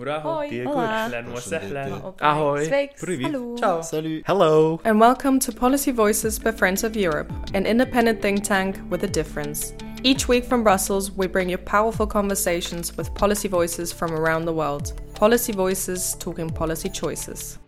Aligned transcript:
Muraho. 0.00 0.64
Hola. 0.64 1.10
Ahlan. 1.12 2.14
Ahoy. 2.20 2.66
Sveiks. 2.66 3.00
Hello. 3.20 3.54
Ciao. 3.56 3.82
Salut. 3.82 4.22
Hello. 4.26 4.80
And 4.84 4.98
welcome 4.98 5.38
to 5.40 5.52
Policy 5.52 5.90
Voices 5.90 6.38
by 6.38 6.52
Friends 6.52 6.84
of 6.84 6.96
Europe, 6.96 7.30
an 7.52 7.66
independent 7.66 8.22
think 8.22 8.42
tank 8.42 8.80
with 8.88 9.04
a 9.04 9.06
difference. 9.06 9.74
Each 10.02 10.26
week 10.26 10.44
from 10.44 10.62
Brussels, 10.62 11.10
we 11.10 11.26
bring 11.26 11.50
you 11.50 11.58
powerful 11.58 12.06
conversations 12.06 12.96
with 12.96 13.14
policy 13.14 13.48
voices 13.48 13.92
from 13.92 14.12
around 14.12 14.46
the 14.46 14.54
world. 14.54 14.98
Policy 15.14 15.52
Voices 15.52 16.16
talking 16.18 16.48
policy 16.48 16.88
choices. 16.88 17.58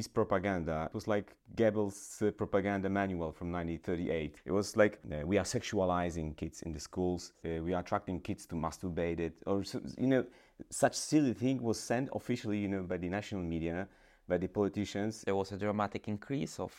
Peace 0.00 0.08
propaganda. 0.08 0.86
It 0.86 0.94
was 0.94 1.06
like 1.06 1.36
Goebbels' 1.56 2.26
uh, 2.26 2.30
propaganda 2.30 2.88
manual 2.88 3.32
from 3.32 3.52
1938. 3.52 4.36
It 4.46 4.52
was 4.52 4.74
like 4.74 4.98
uh, 5.12 5.26
we 5.26 5.36
are 5.36 5.44
sexualizing 5.44 6.34
kids 6.38 6.62
in 6.62 6.72
the 6.72 6.80
schools, 6.80 7.32
uh, 7.44 7.62
we 7.62 7.74
are 7.74 7.80
attracting 7.80 8.20
kids 8.20 8.46
to 8.46 8.54
masturbate 8.54 9.20
it, 9.20 9.34
or 9.44 9.62
you 9.98 10.06
know, 10.06 10.24
such 10.70 10.94
silly 10.94 11.34
thing 11.34 11.62
was 11.62 11.78
sent 11.78 12.08
officially, 12.14 12.56
you 12.56 12.68
know, 12.68 12.82
by 12.82 12.96
the 12.96 13.10
national 13.10 13.42
media, 13.42 13.86
by 14.26 14.38
the 14.38 14.48
politicians. 14.48 15.22
there 15.26 15.36
was 15.36 15.52
a 15.52 15.58
dramatic 15.58 16.08
increase 16.08 16.58
of 16.58 16.72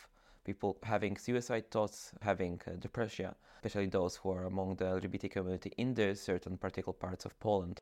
people 0.44 0.76
having 0.82 1.16
suicide 1.16 1.70
thoughts, 1.70 2.12
having 2.22 2.60
uh, 2.66 2.72
depression, 2.80 3.32
especially 3.58 3.86
those 3.86 4.16
who 4.16 4.30
are 4.32 4.46
among 4.46 4.74
the 4.74 4.84
LGBT 4.84 5.30
community 5.30 5.72
in 5.76 5.94
the 5.94 6.16
certain 6.16 6.56
particular 6.56 6.94
parts 6.94 7.24
of 7.24 7.38
Poland. 7.38 7.80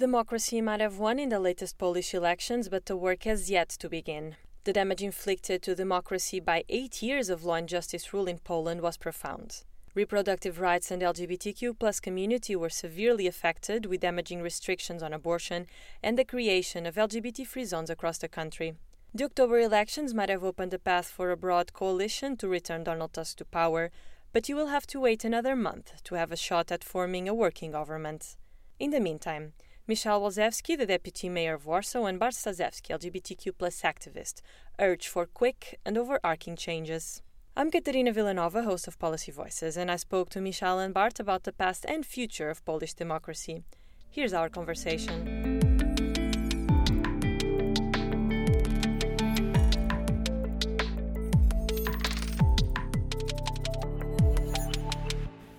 Democracy 0.00 0.62
might 0.62 0.80
have 0.80 0.98
won 0.98 1.18
in 1.18 1.28
the 1.28 1.38
latest 1.38 1.76
Polish 1.76 2.14
elections, 2.14 2.70
but 2.70 2.86
the 2.86 2.96
work 2.96 3.24
has 3.24 3.50
yet 3.50 3.68
to 3.68 3.86
begin. 3.86 4.34
The 4.64 4.72
damage 4.72 5.02
inflicted 5.02 5.60
to 5.64 5.74
democracy 5.74 6.40
by 6.40 6.64
eight 6.70 7.02
years 7.02 7.28
of 7.28 7.44
law 7.44 7.56
and 7.56 7.68
justice 7.68 8.14
rule 8.14 8.26
in 8.26 8.38
Poland 8.38 8.80
was 8.80 8.96
profound. 8.96 9.62
Reproductive 9.94 10.58
rights 10.58 10.90
and 10.90 11.02
LGBTQ 11.02 11.78
plus 11.78 12.00
community 12.00 12.56
were 12.56 12.70
severely 12.70 13.26
affected 13.26 13.84
with 13.84 14.00
damaging 14.00 14.40
restrictions 14.40 15.02
on 15.02 15.12
abortion 15.12 15.66
and 16.02 16.16
the 16.16 16.24
creation 16.24 16.86
of 16.86 16.94
LGBT 16.94 17.46
free 17.46 17.66
zones 17.66 17.90
across 17.90 18.16
the 18.16 18.26
country. 18.26 18.76
The 19.12 19.24
October 19.24 19.58
elections 19.60 20.14
might 20.14 20.30
have 20.30 20.42
opened 20.42 20.72
a 20.72 20.78
path 20.78 21.08
for 21.08 21.30
a 21.30 21.36
broad 21.36 21.74
coalition 21.74 22.38
to 22.38 22.48
return 22.48 22.84
Donald 22.84 23.12
Tusk 23.12 23.36
to 23.36 23.44
power, 23.44 23.90
but 24.32 24.48
you 24.48 24.56
will 24.56 24.68
have 24.68 24.86
to 24.86 25.00
wait 25.00 25.26
another 25.26 25.54
month 25.54 26.02
to 26.04 26.14
have 26.14 26.32
a 26.32 26.36
shot 26.36 26.72
at 26.72 26.84
forming 26.84 27.28
a 27.28 27.34
working 27.34 27.72
government. 27.72 28.36
In 28.78 28.92
the 28.92 29.00
meantime, 29.00 29.52
Michal 29.90 30.20
Olszewski, 30.20 30.78
the 30.78 30.86
deputy 30.86 31.28
mayor 31.28 31.54
of 31.54 31.66
Warsaw, 31.66 32.04
and 32.04 32.20
Bart 32.20 32.34
Staszewski, 32.34 32.96
LGBTQ 32.96 33.52
activist, 33.82 34.40
urge 34.78 35.08
for 35.08 35.26
quick 35.26 35.80
and 35.84 35.98
overarching 35.98 36.54
changes. 36.54 37.22
I'm 37.56 37.72
Katerina 37.72 38.12
Villanova, 38.12 38.62
host 38.62 38.86
of 38.86 39.00
Policy 39.00 39.32
Voices, 39.32 39.76
and 39.76 39.90
I 39.90 39.96
spoke 39.96 40.30
to 40.30 40.40
Michal 40.40 40.78
and 40.78 40.94
Bart 40.94 41.18
about 41.18 41.42
the 41.42 41.50
past 41.50 41.84
and 41.88 42.06
future 42.06 42.50
of 42.50 42.64
Polish 42.64 42.94
democracy. 42.94 43.64
Here's 44.08 44.32
our 44.32 44.48
conversation. 44.48 45.58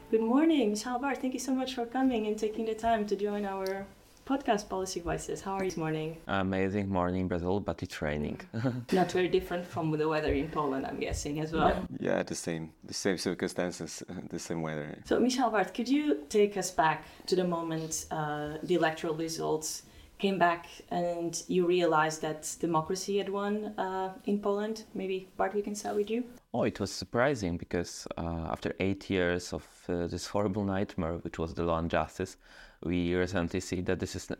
Good 0.10 0.22
morning, 0.22 0.70
Michal 0.70 1.00
Bart. 1.00 1.18
Thank 1.18 1.34
you 1.34 1.42
so 1.42 1.54
much 1.54 1.76
for 1.76 1.86
coming 1.86 2.28
and 2.28 2.40
taking 2.40 2.64
the 2.64 2.76
time 2.76 3.06
to 3.08 3.18
join 3.18 3.44
our 3.44 3.86
podcast, 4.26 4.70
Policy 4.70 5.00
Voices. 5.00 5.42
How 5.42 5.54
are 5.54 5.64
you 5.64 5.70
this 5.70 5.78
morning? 5.78 6.18
Amazing 6.28 6.90
morning 6.90 7.28
Brussels, 7.28 7.64
but 7.66 7.82
it's 7.84 8.02
raining. 8.02 8.40
Not 8.92 9.12
very 9.12 9.28
different 9.28 9.66
from 9.68 9.92
the 9.92 10.08
weather 10.08 10.34
in 10.34 10.50
Poland, 10.50 10.86
I'm 10.86 11.00
guessing, 11.00 11.40
as 11.40 11.52
well. 11.52 11.88
Yeah, 12.00 12.24
the 12.24 12.36
same, 12.36 12.72
the 12.84 12.94
same 12.94 13.18
circumstances, 13.18 14.04
the 14.30 14.40
same 14.40 14.62
weather. 14.62 14.98
So, 15.06 15.20
Michal 15.20 15.50
Bart, 15.50 15.74
could 15.74 15.90
you 15.90 16.20
take 16.30 16.58
us 16.58 16.72
back 16.72 17.04
to 17.28 17.36
the 17.36 17.44
moment 17.44 18.06
uh, 18.12 18.58
the 18.64 18.76
electoral 18.76 19.16
results 19.16 19.84
came 20.20 20.38
back 20.38 20.68
and 20.92 21.42
you 21.48 21.66
realized 21.66 22.22
that 22.22 22.56
democracy 22.60 23.18
had 23.18 23.28
won 23.30 23.74
uh, 23.78 24.14
in 24.26 24.40
Poland? 24.40 24.84
Maybe, 24.94 25.28
Bart, 25.36 25.54
we 25.56 25.62
can 25.64 25.76
start 25.76 25.96
with 25.96 26.10
you. 26.10 26.24
oh, 26.54 26.64
it 26.64 26.80
was 26.80 26.92
surprising 26.92 27.58
because 27.58 28.08
uh, 28.18 28.48
after 28.52 28.76
eight 28.80 29.10
years 29.10 29.52
of 29.54 29.66
uh, 29.90 30.06
this 30.08 30.28
horrible 30.28 30.64
nightmare, 30.64 31.18
which 31.24 31.40
was 31.40 31.54
the 31.56 31.64
law 31.64 31.80
and 31.80 31.90
justice, 31.90 32.38
we 32.84 33.16
recently 33.16 33.60
see 33.60 33.82
that 33.82 34.00
this 34.00 34.16
is 34.16 34.32
uh, 34.32 34.36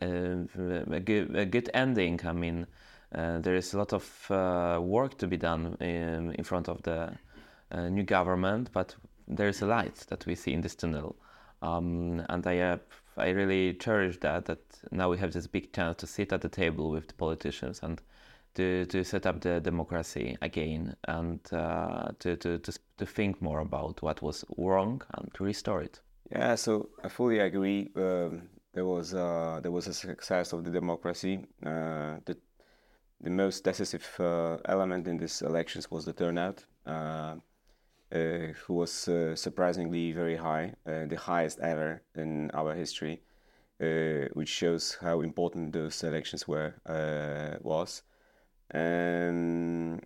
a, 0.90 1.00
good, 1.00 1.36
a 1.36 1.46
good 1.46 1.70
ending. 1.74 2.20
I 2.24 2.32
mean, 2.32 2.66
uh, 3.14 3.38
there 3.40 3.54
is 3.54 3.74
a 3.74 3.78
lot 3.78 3.92
of 3.92 4.30
uh, 4.30 4.80
work 4.82 5.18
to 5.18 5.26
be 5.26 5.36
done 5.36 5.76
in, 5.80 6.32
in 6.32 6.44
front 6.44 6.68
of 6.68 6.82
the 6.82 7.12
new 7.90 8.02
government, 8.02 8.70
but 8.72 8.94
there 9.28 9.48
is 9.48 9.62
a 9.62 9.66
light 9.66 10.04
that 10.08 10.26
we 10.26 10.34
see 10.34 10.52
in 10.52 10.60
this 10.60 10.74
tunnel. 10.74 11.16
Um, 11.62 12.24
and 12.28 12.46
I, 12.46 12.78
I 13.16 13.28
really 13.30 13.74
cherish 13.74 14.18
that, 14.20 14.46
that 14.46 14.60
now 14.90 15.10
we 15.10 15.18
have 15.18 15.32
this 15.32 15.46
big 15.46 15.72
chance 15.72 15.98
to 15.98 16.06
sit 16.06 16.32
at 16.32 16.40
the 16.40 16.48
table 16.48 16.90
with 16.90 17.08
the 17.08 17.14
politicians 17.14 17.80
and 17.82 18.00
to, 18.54 18.84
to 18.86 19.04
set 19.04 19.26
up 19.26 19.40
the 19.40 19.60
democracy 19.60 20.36
again 20.42 20.96
and 21.08 21.40
uh, 21.52 22.08
to, 22.18 22.36
to, 22.36 22.58
to, 22.58 22.72
to 22.98 23.06
think 23.06 23.40
more 23.40 23.60
about 23.60 24.02
what 24.02 24.20
was 24.22 24.44
wrong 24.58 25.02
and 25.14 25.32
to 25.34 25.44
restore 25.44 25.82
it. 25.82 26.00
Yeah, 26.32 26.54
so 26.54 26.88
I 27.04 27.08
fully 27.08 27.38
agree. 27.40 27.90
Um, 27.94 28.48
there 28.72 28.86
was 28.86 29.12
uh, 29.14 29.60
there 29.62 29.70
was 29.70 29.86
a 29.86 29.94
success 29.94 30.52
of 30.52 30.64
the 30.64 30.70
democracy. 30.70 31.44
Uh, 31.64 32.16
the 32.24 32.36
the 33.20 33.30
most 33.30 33.64
decisive 33.64 34.08
uh, 34.20 34.58
element 34.66 35.08
in 35.08 35.18
these 35.18 35.42
elections 35.42 35.90
was 35.90 36.04
the 36.06 36.12
turnout, 36.12 36.64
uh, 36.86 37.36
uh, 38.12 38.18
who 38.66 38.74
was 38.74 39.08
uh, 39.08 39.36
surprisingly 39.36 40.12
very 40.12 40.36
high, 40.36 40.74
the 40.86 41.16
highest 41.18 41.60
ever 41.60 42.02
in 42.16 42.50
our 42.52 42.74
history, 42.74 43.22
which 44.34 44.48
shows 44.48 44.98
how 45.00 45.20
important 45.22 45.72
those 45.72 46.04
elections 46.04 46.48
were 46.48 46.74
was. 47.62 48.02
Um, 48.74 50.00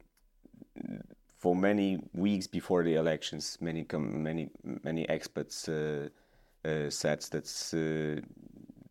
for 1.36 1.54
many 1.54 1.98
weeks 2.14 2.46
before 2.46 2.82
the 2.82 2.94
elections, 2.94 3.58
many 3.60 3.86
many 3.92 4.50
many 4.62 5.08
experts 5.08 5.68
uh, 5.68 6.08
uh, 6.64 6.90
said 6.90 7.20
that 7.30 7.46
uh, 7.74 8.20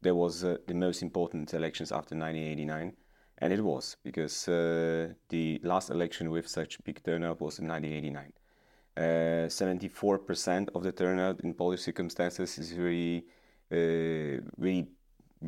there 0.01 0.15
was 0.15 0.43
uh, 0.43 0.57
the 0.67 0.73
most 0.73 1.01
important 1.01 1.53
elections 1.53 1.91
after 1.91 2.15
1989, 2.15 2.93
and 3.39 3.53
it 3.53 3.61
was 3.61 3.97
because 4.03 4.47
uh, 4.47 5.09
the 5.29 5.59
last 5.63 5.89
election 5.89 6.29
with 6.29 6.47
such 6.47 6.83
big 6.83 7.03
turnout 7.03 7.41
was 7.41 7.59
in 7.59 7.67
1989. 7.67 8.31
Uh, 8.97 9.49
74% 9.49 10.69
of 10.73 10.83
the 10.83 10.91
turnout 10.91 11.41
in 11.41 11.53
Polish 11.53 11.81
circumstances 11.81 12.57
is 12.57 12.71
uh, 12.71 14.41
very 14.57 14.87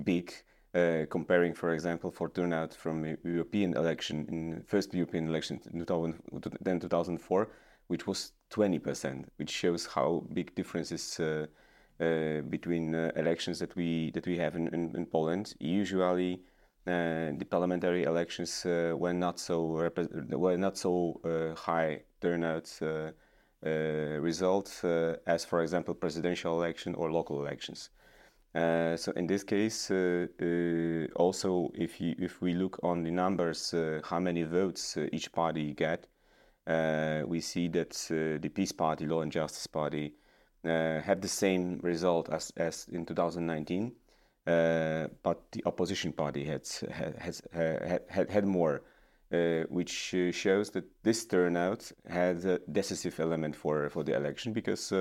big. 0.03 0.33
Uh, 0.77 1.07
comparing, 1.09 1.55
for 1.55 1.73
example, 1.73 2.11
for 2.11 2.29
turnout 2.29 2.71
from 2.71 3.03
European 3.23 3.75
election 3.75 4.27
in 4.29 4.61
first 4.67 4.93
European 4.93 5.27
election 5.27 5.59
in 5.73 5.79
2000, 5.79 6.13
then 6.61 6.79
2004, 6.79 7.49
which 7.87 8.05
was 8.05 8.33
20%, 8.51 9.25
which 9.37 9.49
shows 9.49 9.87
how 9.87 10.23
big 10.33 10.53
differences 10.53 11.19
uh, 11.19 11.47
uh, 11.99 12.41
between 12.41 12.93
uh, 12.93 13.11
elections 13.15 13.57
that 13.57 13.75
we 13.75 14.11
that 14.11 14.27
we 14.27 14.37
have 14.37 14.55
in, 14.55 14.67
in, 14.67 14.95
in 14.95 15.07
Poland. 15.07 15.55
Usually, 15.59 16.43
uh, 16.85 17.31
the 17.39 17.45
parliamentary 17.49 18.03
elections 18.03 18.61
were 18.63 19.13
not 19.13 19.39
so 19.39 19.89
were 20.29 20.57
not 20.57 20.77
so 20.77 21.19
high 21.57 22.03
turnout 22.21 22.69
results 24.21 24.83
as, 25.25 25.43
for 25.43 25.63
example, 25.63 25.95
presidential 25.95 26.61
election 26.61 26.93
or 26.93 27.11
local 27.11 27.39
elections. 27.39 27.89
Uh, 28.57 28.97
so 28.97 29.11
in 29.11 29.27
this 29.27 29.43
case, 29.43 29.91
uh, 29.91 30.25
uh, 30.41 31.05
also 31.15 31.69
if 31.75 32.01
you, 32.01 32.15
if 32.17 32.41
we 32.41 32.53
look 32.53 32.79
on 32.81 33.03
the 33.03 33.11
numbers, 33.11 33.71
uh, 33.71 34.01
how 34.03 34.19
many 34.19 34.41
votes 34.41 34.97
uh, 34.97 35.05
each 35.11 35.31
party 35.31 35.73
get, 35.73 36.07
we 37.27 37.39
see 37.39 37.67
that 37.67 37.91
the 38.09 38.49
PiS 38.49 38.71
Party, 38.71 39.05
Law 39.05 39.21
and 39.21 39.31
Justice 39.31 39.67
Party, 39.67 40.15
had 40.63 41.21
the 41.21 41.27
same 41.27 41.79
result 41.83 42.29
as, 42.29 42.51
as 42.57 42.87
in 42.91 43.05
2019, 43.05 43.91
uh, 44.47 45.07
but 45.21 45.51
the 45.51 45.61
opposition 45.65 46.11
party 46.11 46.43
had 46.43 46.67
has, 46.89 47.43
had, 47.53 48.01
had, 48.09 48.29
had 48.29 48.45
more, 48.45 48.81
which 49.69 50.15
shows 50.31 50.71
that 50.71 50.85
this 51.03 51.25
turnout 51.25 51.91
had 52.09 52.43
a 52.43 52.59
decisive 52.71 53.19
element 53.19 53.55
for, 53.55 53.89
for 53.91 54.03
the 54.03 54.15
election 54.15 54.51
because 54.51 54.91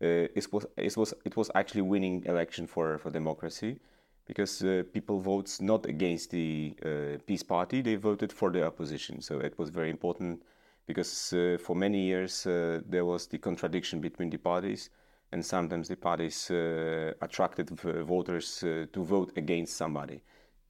it 0.00 0.46
was 0.52 0.66
it 0.76 0.96
was 0.96 1.14
it 1.24 1.36
was 1.36 1.50
actually 1.54 1.82
winning 1.82 2.24
election 2.26 2.66
for, 2.66 2.98
for 2.98 3.10
democracy 3.10 3.78
because 4.26 4.62
uh, 4.62 4.84
people 4.92 5.20
votes 5.20 5.60
not 5.60 5.86
against 5.86 6.30
the 6.30 6.74
uh, 6.84 7.18
PiS 7.26 7.42
party 7.42 7.82
they 7.82 7.96
voted 7.96 8.32
for 8.32 8.50
the 8.50 8.64
opposition. 8.64 9.20
So 9.20 9.40
it 9.40 9.58
was 9.58 9.70
very 9.70 9.90
important 9.90 10.42
because 10.86 11.32
uh, 11.32 11.58
for 11.60 11.74
many 11.74 12.00
years 12.00 12.46
uh, 12.46 12.80
there 12.88 13.04
was 13.04 13.26
the 13.26 13.38
contradiction 13.38 14.00
between 14.00 14.30
the 14.30 14.38
parties 14.38 14.90
and 15.32 15.44
sometimes 15.44 15.88
the 15.88 15.96
parties 15.96 16.50
uh, 16.50 17.12
attracted 17.20 17.70
voters 17.70 18.62
uh, 18.62 18.86
to 18.92 19.04
vote 19.04 19.32
against 19.36 19.76
somebody. 19.76 20.22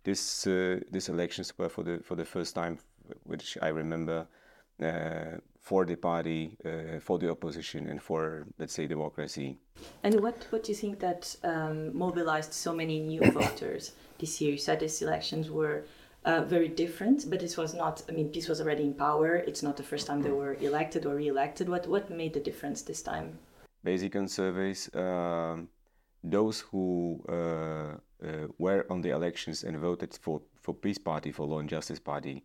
This 0.04 0.46
uh, 0.46 0.80
these 0.90 1.08
elections 1.08 1.52
were 1.58 1.68
for 1.68 1.84
the 1.84 1.98
for 2.02 2.16
the 2.16 2.24
first 2.24 2.54
time 2.54 2.78
which 3.24 3.58
I 3.60 3.68
remember 3.68 4.26
uh, 4.82 5.36
for 5.60 5.84
the 5.84 5.96
party, 5.96 6.56
uh, 6.64 6.98
for 7.00 7.18
the 7.18 7.30
opposition, 7.30 7.86
and 7.88 8.02
for 8.02 8.46
let's 8.58 8.72
say 8.72 8.86
democracy. 8.86 9.58
And 10.02 10.20
what 10.20 10.46
what 10.50 10.64
do 10.64 10.72
you 10.72 10.76
think 10.76 10.98
that 11.00 11.36
um, 11.44 11.96
mobilized 11.96 12.52
so 12.52 12.72
many 12.74 13.00
new 13.00 13.20
voters 13.40 13.92
this 14.18 14.40
year? 14.40 14.52
You 14.52 14.58
said 14.58 14.80
these 14.80 15.02
elections 15.02 15.50
were. 15.50 15.84
Uh, 16.22 16.42
very 16.44 16.68
different, 16.68 17.30
but 17.30 17.40
this 17.40 17.56
was 17.56 17.72
not. 17.72 18.02
I 18.06 18.12
mean, 18.12 18.28
PiS 18.28 18.46
was 18.46 18.60
already 18.60 18.82
in 18.82 18.92
power. 18.92 19.36
It's 19.36 19.62
not 19.62 19.78
the 19.78 19.82
first 19.82 20.06
time 20.06 20.20
they 20.20 20.30
were 20.30 20.52
elected 20.60 21.06
or 21.06 21.14
re-elected. 21.14 21.66
What 21.66 21.86
what 21.88 22.10
made 22.10 22.34
the 22.34 22.40
difference 22.40 22.82
this 22.82 23.00
time? 23.00 23.38
Basic 23.82 24.14
on 24.16 24.28
surveys, 24.28 24.90
um, 24.94 25.70
those 26.22 26.60
who 26.60 27.24
uh, 27.26 27.32
uh, 27.32 28.48
were 28.58 28.84
on 28.90 29.00
the 29.00 29.12
elections 29.18 29.64
and 29.64 29.78
voted 29.78 30.12
for 30.20 30.42
for 30.60 30.74
PiS 30.74 30.98
party 30.98 31.32
for 31.32 31.46
Law 31.46 31.60
and 31.60 31.70
Justice 31.70 31.98
Party 31.98 32.44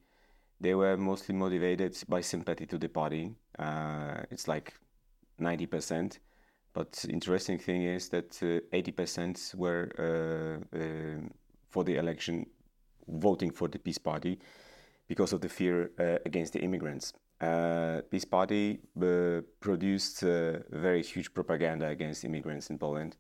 they 0.59 0.75
were 0.75 0.97
mostly 0.97 1.35
motivated 1.35 1.97
by 2.07 2.21
sympathy 2.21 2.65
to 2.65 2.77
the 2.77 2.89
party. 2.89 3.35
Uh, 3.59 4.23
it's 4.31 4.47
like 4.47 4.73
90%. 5.39 6.19
But 6.73 7.05
interesting 7.09 7.57
thing 7.57 7.83
is 7.83 8.09
that 8.09 8.37
uh, 8.43 8.75
80% 8.75 9.55
were 9.55 9.89
uh, 9.97 10.77
uh, 10.77 11.29
for 11.69 11.83
the 11.83 11.95
election 11.95 12.45
voting 13.07 13.51
for 13.51 13.67
the 13.67 13.79
PiS 13.79 13.97
party 13.97 14.39
because 15.07 15.31
of 15.31 15.41
the 15.41 15.49
fear 15.49 15.91
uh, 15.99 16.17
against 16.25 16.53
the 16.53 16.59
immigrants. 16.59 17.13
Uh, 17.39 18.01
PiS 18.09 18.25
party 18.25 18.79
produced 19.59 20.21
very 20.21 21.03
huge 21.03 21.33
propaganda 21.33 21.87
against 21.87 22.25
immigrants 22.25 22.69
in 22.69 22.77
Poland 22.77 23.17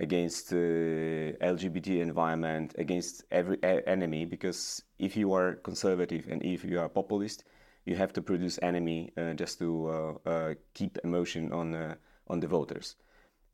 against 0.00 0.52
uh, 0.52 0.56
LGBT 0.56 2.00
environment, 2.00 2.74
against 2.78 3.24
every 3.30 3.58
enemy. 3.62 4.24
Because 4.24 4.82
if 4.98 5.16
you 5.16 5.32
are 5.34 5.56
conservative 5.56 6.26
and 6.28 6.42
if 6.42 6.64
you 6.64 6.80
are 6.80 6.88
populist, 6.88 7.44
you 7.84 7.96
have 7.96 8.12
to 8.14 8.22
produce 8.22 8.58
enemy 8.62 9.12
uh, 9.16 9.34
just 9.34 9.58
to 9.58 9.88
uh, 9.88 10.28
uh 10.28 10.54
keep 10.74 10.98
emotion 11.04 11.52
on 11.52 11.74
uh, 11.74 11.94
on 12.28 12.40
the 12.40 12.46
voters. 12.46 12.96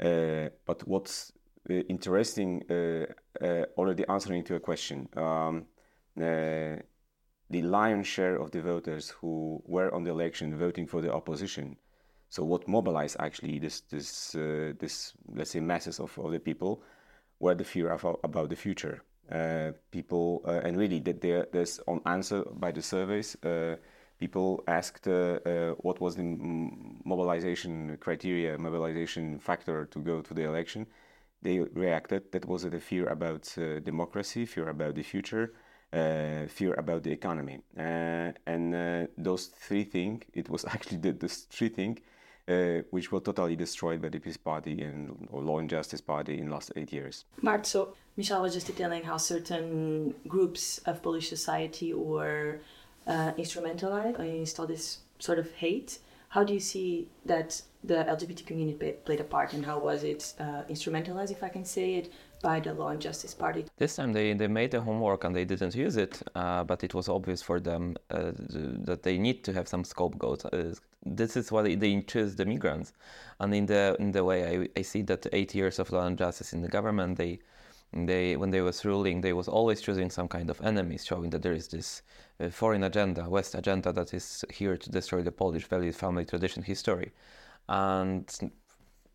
Uh, 0.00 0.48
but 0.66 0.86
what's 0.86 1.32
interesting, 1.68 2.62
already 3.76 4.04
answering 4.08 4.44
to 4.44 4.54
a 4.54 4.60
question, 4.60 5.08
um, 5.16 5.64
the 6.16 7.62
lion's 7.62 8.06
share 8.06 8.36
of 8.36 8.50
the 8.50 8.60
voters 8.60 9.10
who 9.10 9.62
were 9.64 9.92
on 9.94 10.04
the 10.04 10.10
election 10.10 10.58
voting 10.58 10.86
for 10.86 11.00
the 11.00 11.12
opposition 11.12 11.76
so 12.36 12.44
what 12.44 12.68
mobilized 12.68 13.16
actually 13.18 13.58
this 13.58 13.80
this 13.92 14.34
uh, 14.34 14.72
this 14.78 15.14
let's 15.34 15.50
say 15.52 15.60
masses 15.60 15.98
of, 16.00 16.18
of 16.18 16.32
the 16.32 16.38
people 16.38 16.82
were 17.40 17.54
the 17.54 17.64
fear 17.64 17.88
of, 17.90 18.04
about 18.24 18.50
the 18.50 18.56
future. 18.56 19.02
Uh, 19.32 19.72
people 19.90 20.42
uh, 20.46 20.60
and 20.66 20.76
really 20.76 21.00
that 21.00 21.20
there, 21.22 21.46
there's 21.52 21.80
on 21.88 22.00
answer 22.04 22.44
by 22.52 22.70
the 22.70 22.82
surveys. 22.82 23.36
Uh, 23.42 23.76
people 24.18 24.62
asked 24.68 25.08
uh, 25.08 25.38
uh, 25.46 25.72
what 25.86 25.98
was 26.00 26.14
the 26.16 26.24
mobilization 27.04 27.96
criteria, 28.00 28.58
mobilization 28.58 29.38
factor 29.38 29.86
to 29.86 29.98
go 29.98 30.20
to 30.20 30.34
the 30.34 30.42
election. 30.42 30.86
They 31.40 31.60
reacted 31.60 32.32
that 32.32 32.44
was 32.44 32.62
the 32.62 32.80
fear 32.80 33.06
about 33.06 33.42
democracy, 33.84 34.44
fear 34.44 34.68
about 34.68 34.94
the 34.94 35.02
future, 35.02 35.54
fear 36.48 36.74
about 36.74 37.02
the 37.02 37.12
economy, 37.12 37.60
and 37.76 39.08
those 39.16 39.46
three 39.46 39.84
things. 39.84 40.24
It 40.34 40.48
was 40.50 40.64
actually 40.74 40.98
the, 40.98 41.12
the 41.12 41.28
three 41.28 41.68
things 41.70 42.00
uh, 42.48 42.82
which 42.90 43.10
were 43.10 43.20
totally 43.20 43.56
destroyed 43.56 44.00
by 44.00 44.08
the 44.08 44.18
PiS 44.18 44.36
Party 44.36 44.82
and 44.82 45.28
or 45.30 45.42
Law 45.42 45.58
and 45.58 45.68
Justice 45.68 46.00
Party 46.00 46.38
in 46.38 46.46
the 46.46 46.52
last 46.52 46.72
eight 46.76 46.92
years. 46.92 47.24
Bart, 47.42 47.66
so 47.66 47.94
Michal 48.16 48.42
was 48.42 48.54
just 48.54 48.66
detailing 48.66 49.02
how 49.02 49.16
certain 49.16 50.14
groups 50.28 50.78
of 50.86 51.02
Polish 51.02 51.28
society 51.28 51.92
were 51.92 52.60
uh, 53.06 53.32
instrumentalized, 53.32 54.18
uh, 54.18 54.22
installed 54.22 54.68
this 54.68 54.98
sort 55.18 55.38
of 55.38 55.50
hate. 55.52 55.98
How 56.28 56.44
do 56.44 56.52
you 56.52 56.60
see 56.60 57.08
that 57.24 57.62
the 57.82 57.94
LGBT 57.94 58.46
community 58.46 58.92
played 59.04 59.20
a 59.20 59.24
part, 59.24 59.52
and 59.52 59.64
how 59.64 59.78
was 59.78 60.02
it 60.04 60.34
uh, 60.38 60.62
instrumentalized, 60.68 61.30
if 61.30 61.42
I 61.42 61.48
can 61.48 61.64
say 61.64 61.94
it, 61.94 62.12
by 62.42 62.60
the 62.60 62.74
Law 62.74 62.88
and 62.88 63.00
Justice 63.00 63.34
Party. 63.34 63.64
This 63.76 63.96
time 63.96 64.12
they, 64.12 64.32
they 64.34 64.46
made 64.46 64.70
the 64.70 64.80
homework 64.80 65.24
and 65.24 65.34
they 65.34 65.44
didn't 65.44 65.74
use 65.74 65.96
it, 65.96 66.22
uh, 66.34 66.64
but 66.64 66.84
it 66.84 66.94
was 66.94 67.08
obvious 67.08 67.42
for 67.42 67.60
them 67.60 67.96
uh, 68.10 68.32
that 68.84 69.02
they 69.02 69.18
need 69.18 69.44
to 69.44 69.52
have 69.52 69.68
some 69.68 69.84
scapegoat. 69.84 70.44
Uh, 70.52 70.74
this 71.04 71.36
is 71.36 71.52
why 71.52 71.74
they 71.74 72.00
choose 72.02 72.36
the 72.36 72.44
migrants. 72.44 72.92
And 73.40 73.54
in 73.54 73.66
the 73.66 73.96
in 73.98 74.12
the 74.12 74.24
way 74.24 74.68
I, 74.76 74.78
I 74.78 74.82
see 74.82 75.02
that 75.02 75.26
eight 75.32 75.54
years 75.54 75.78
of 75.78 75.90
Law 75.92 76.06
and 76.06 76.18
Justice 76.18 76.52
in 76.52 76.62
the 76.62 76.68
government, 76.68 77.18
they 77.18 77.38
they 77.92 78.36
when 78.36 78.50
they 78.50 78.60
was 78.60 78.84
ruling, 78.84 79.20
they 79.20 79.32
was 79.32 79.48
always 79.48 79.80
choosing 79.80 80.10
some 80.10 80.28
kind 80.28 80.50
of 80.50 80.60
enemies, 80.62 81.04
showing 81.04 81.30
that 81.30 81.42
there 81.42 81.52
is 81.52 81.68
this 81.68 82.02
uh, 82.40 82.48
foreign 82.50 82.84
agenda, 82.84 83.28
West 83.28 83.54
agenda 83.54 83.92
that 83.92 84.12
is 84.12 84.44
here 84.50 84.76
to 84.76 84.90
destroy 84.90 85.22
the 85.22 85.32
Polish 85.32 85.64
values, 85.66 85.96
family, 85.96 86.24
tradition, 86.24 86.62
history. 86.62 87.12
And 87.68 88.28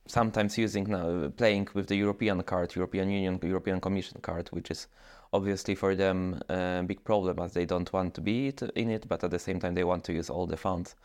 sometimes 0.07 0.57
using 0.57 0.85
now 0.85 1.29
playing 1.37 1.67
with 1.73 1.87
the 1.87 1.95
European 1.95 2.41
card, 2.43 2.75
European 2.75 3.09
Union, 3.09 3.39
European 3.41 3.79
Commission 3.79 4.19
card, 4.21 4.49
which 4.49 4.71
is 4.71 4.87
obviously 5.33 5.75
for 5.75 5.95
them 5.95 6.41
a 6.49 6.83
big 6.85 7.03
problem 7.03 7.39
as 7.39 7.53
they 7.53 7.65
don't 7.65 7.91
want 7.93 8.13
to 8.15 8.21
be 8.21 8.53
in 8.75 8.89
it, 8.89 9.07
but 9.07 9.23
at 9.23 9.31
the 9.31 9.39
same 9.39 9.59
time 9.59 9.73
they 9.73 9.83
want 9.83 10.03
to 10.03 10.13
use 10.13 10.29
all 10.29 10.45
the 10.45 10.57
funds. 10.57 10.95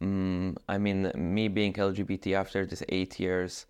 Um, 0.00 0.56
I 0.68 0.78
mean, 0.78 1.10
me 1.14 1.48
being 1.48 1.72
LGBT 1.74 2.34
after 2.34 2.64
these 2.66 2.82
eight 2.88 3.20
years, 3.20 3.66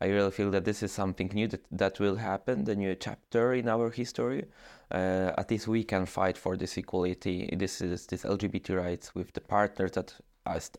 I 0.00 0.06
really 0.06 0.30
feel 0.32 0.50
that 0.50 0.64
this 0.64 0.82
is 0.82 0.90
something 0.90 1.30
new 1.32 1.46
that, 1.48 1.64
that 1.70 2.00
will 2.00 2.16
happen, 2.16 2.64
the 2.64 2.74
new 2.74 2.94
chapter 2.96 3.54
in 3.54 3.68
our 3.68 3.90
history. 3.90 4.46
Uh, 4.90 5.32
at 5.38 5.50
least 5.50 5.68
we 5.68 5.84
can 5.84 6.06
fight 6.06 6.36
for 6.36 6.56
this 6.56 6.76
equality, 6.76 7.48
this 7.56 7.80
is 7.80 8.06
this 8.06 8.24
LGBT 8.24 8.76
rights 8.76 9.14
with 9.14 9.32
the 9.32 9.40
partners 9.40 9.92
that 9.92 10.14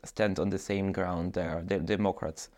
stand 0.04 0.38
on 0.38 0.50
the 0.50 0.58
same 0.58 0.92
ground. 0.92 1.32
They 1.32 1.42
are 1.42 1.62
the 1.62 1.78
Democrats 1.78 2.50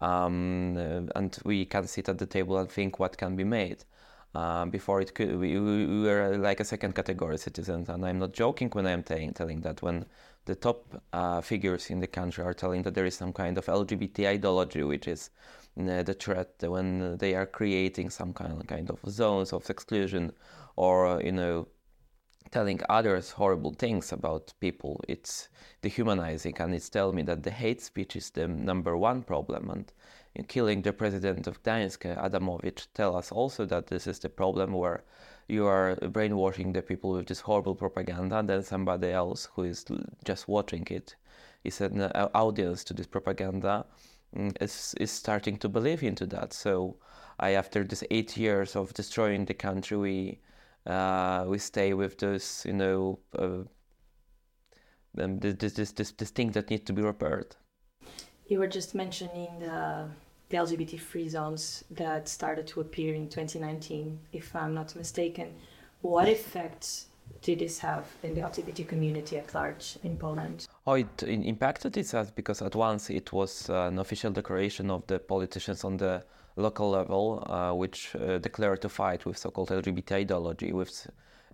um, 0.00 0.76
and 1.14 1.38
we 1.44 1.64
can 1.64 1.86
sit 1.86 2.08
at 2.08 2.18
the 2.18 2.26
table 2.26 2.58
and 2.58 2.70
think 2.70 2.98
what 2.98 3.16
can 3.16 3.36
be 3.36 3.44
made. 3.44 3.84
Uh, 4.34 4.66
before 4.66 5.00
it 5.00 5.14
could, 5.14 5.38
we, 5.38 5.58
we, 5.58 6.02
were 6.02 6.36
like 6.36 6.60
a 6.60 6.64
second 6.64 6.94
category 6.94 7.38
citizens, 7.38 7.88
and 7.88 8.04
I'm 8.04 8.18
not 8.18 8.32
joking 8.32 8.68
when 8.70 8.86
I'm 8.86 9.02
telling, 9.02 9.32
telling 9.32 9.62
that 9.62 9.80
when 9.80 10.04
the 10.44 10.54
top 10.54 11.02
uh, 11.12 11.40
figures 11.40 11.90
in 11.90 12.00
the 12.00 12.06
country 12.06 12.44
are 12.44 12.54
telling 12.54 12.82
that 12.82 12.94
there 12.94 13.06
is 13.06 13.14
some 13.14 13.32
kind 13.32 13.56
of 13.56 13.66
LGBT 13.66 14.28
ideology, 14.28 14.82
which 14.82 15.08
is 15.08 15.30
uh, 15.80 16.02
the 16.02 16.14
threat 16.14 16.54
when 16.60 17.16
they 17.18 17.34
are 17.34 17.46
creating 17.46 18.10
some 18.10 18.32
kind 18.32 18.66
kind 18.68 18.90
of 18.90 18.98
zones 19.08 19.52
of 19.52 19.68
exclusion, 19.70 20.32
or 20.76 21.20
you 21.22 21.32
know 21.32 21.66
telling 22.50 22.80
others 22.88 23.32
horrible 23.32 23.74
things 23.74 24.12
about 24.12 24.52
people. 24.60 25.00
It's 25.08 25.48
dehumanizing, 25.82 26.56
and 26.60 26.74
it's 26.74 26.88
telling 26.88 27.16
me 27.16 27.22
that 27.22 27.42
the 27.42 27.50
hate 27.50 27.80
speech 27.80 28.16
is 28.16 28.30
the 28.30 28.48
number 28.48 28.96
one 28.96 29.22
problem. 29.22 29.70
And 29.70 29.92
in 30.34 30.44
killing 30.44 30.82
the 30.82 30.92
president 30.92 31.46
of 31.46 31.62
Gdańsk, 31.62 32.16
Adamowicz, 32.16 32.88
tell 32.94 33.16
us 33.16 33.32
also 33.32 33.66
that 33.66 33.88
this 33.88 34.06
is 34.06 34.18
the 34.18 34.28
problem 34.28 34.72
where 34.72 35.02
you 35.48 35.66
are 35.66 35.96
brainwashing 35.96 36.72
the 36.72 36.82
people 36.82 37.12
with 37.12 37.26
this 37.26 37.40
horrible 37.40 37.74
propaganda, 37.74 38.38
and 38.38 38.48
then 38.48 38.62
somebody 38.62 39.10
else 39.10 39.48
who 39.54 39.64
is 39.64 39.84
just 40.24 40.48
watching 40.48 40.86
it 40.90 41.16
is 41.64 41.80
an 41.80 42.00
uh, 42.02 42.28
audience 42.34 42.84
to 42.84 42.94
this 42.94 43.06
propaganda 43.06 43.84
mm, 44.36 44.54
is 44.60 44.94
is 45.00 45.10
starting 45.10 45.56
to 45.58 45.68
believe 45.68 46.02
into 46.02 46.26
that. 46.26 46.52
So, 46.52 46.96
I 47.40 47.52
after 47.52 47.84
this 47.84 48.04
eight 48.10 48.36
years 48.36 48.76
of 48.76 48.94
destroying 48.94 49.46
the 49.46 49.54
country, 49.54 49.96
we 49.96 50.40
uh, 50.88 51.44
we 51.46 51.58
stay 51.58 51.92
with 51.92 52.18
this, 52.18 52.64
you 52.64 52.72
know, 52.72 53.18
uh, 53.38 53.60
um, 55.22 55.38
this, 55.38 55.72
this, 55.74 55.92
this, 55.92 56.12
this 56.12 56.30
thing 56.30 56.50
that 56.52 56.70
needs 56.70 56.84
to 56.84 56.92
be 56.92 57.02
repaired. 57.02 57.54
You 58.46 58.58
were 58.58 58.66
just 58.66 58.94
mentioning 58.94 59.48
the, 59.60 60.08
the 60.48 60.56
LGBT 60.56 60.98
free 60.98 61.28
zones 61.28 61.84
that 61.90 62.28
started 62.28 62.66
to 62.68 62.80
appear 62.80 63.14
in 63.14 63.28
2019, 63.28 64.18
if 64.32 64.56
I'm 64.56 64.74
not 64.74 64.96
mistaken. 64.96 65.54
What 66.00 66.28
effects 66.28 67.06
did 67.42 67.58
this 67.58 67.78
have 67.80 68.06
in 68.22 68.34
the 68.34 68.40
LGBT 68.40 68.88
community 68.88 69.36
at 69.36 69.54
large 69.54 69.98
in 70.02 70.16
Poland? 70.16 70.66
Oh, 70.86 70.94
it 70.94 71.22
impacted 71.22 71.96
itself 71.98 72.34
because 72.34 72.62
at 72.62 72.74
once 72.74 73.10
it 73.10 73.32
was 73.32 73.68
uh, 73.68 73.88
an 73.88 73.98
official 73.98 74.32
declaration 74.32 74.90
of 74.90 75.06
the 75.06 75.18
politicians 75.18 75.84
on 75.84 75.98
the 75.98 76.24
local 76.58 76.90
level, 76.90 77.44
uh, 77.46 77.72
which 77.72 78.14
uh, 78.16 78.38
declared 78.38 78.82
to 78.82 78.88
fight 78.88 79.24
with 79.24 79.38
so-called 79.38 79.70
LGBT 79.70 80.12
ideology, 80.12 80.72
with 80.72 81.06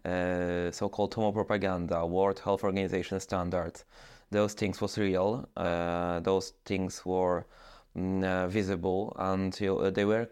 uh, 0.04 0.70
so-called 0.70 1.14
homo 1.14 1.32
propaganda, 1.32 2.04
World 2.06 2.40
Health 2.40 2.64
Organization 2.64 3.20
standards. 3.20 3.84
Those 4.30 4.54
things 4.54 4.80
was 4.80 4.98
real. 4.98 5.48
Uh, 5.56 6.20
those 6.20 6.54
things 6.64 7.04
were 7.04 7.46
mm, 7.96 8.24
uh, 8.24 8.48
visible, 8.48 9.14
and 9.18 9.58
you 9.60 9.66
know, 9.66 9.90
they 9.90 10.04
were 10.04 10.26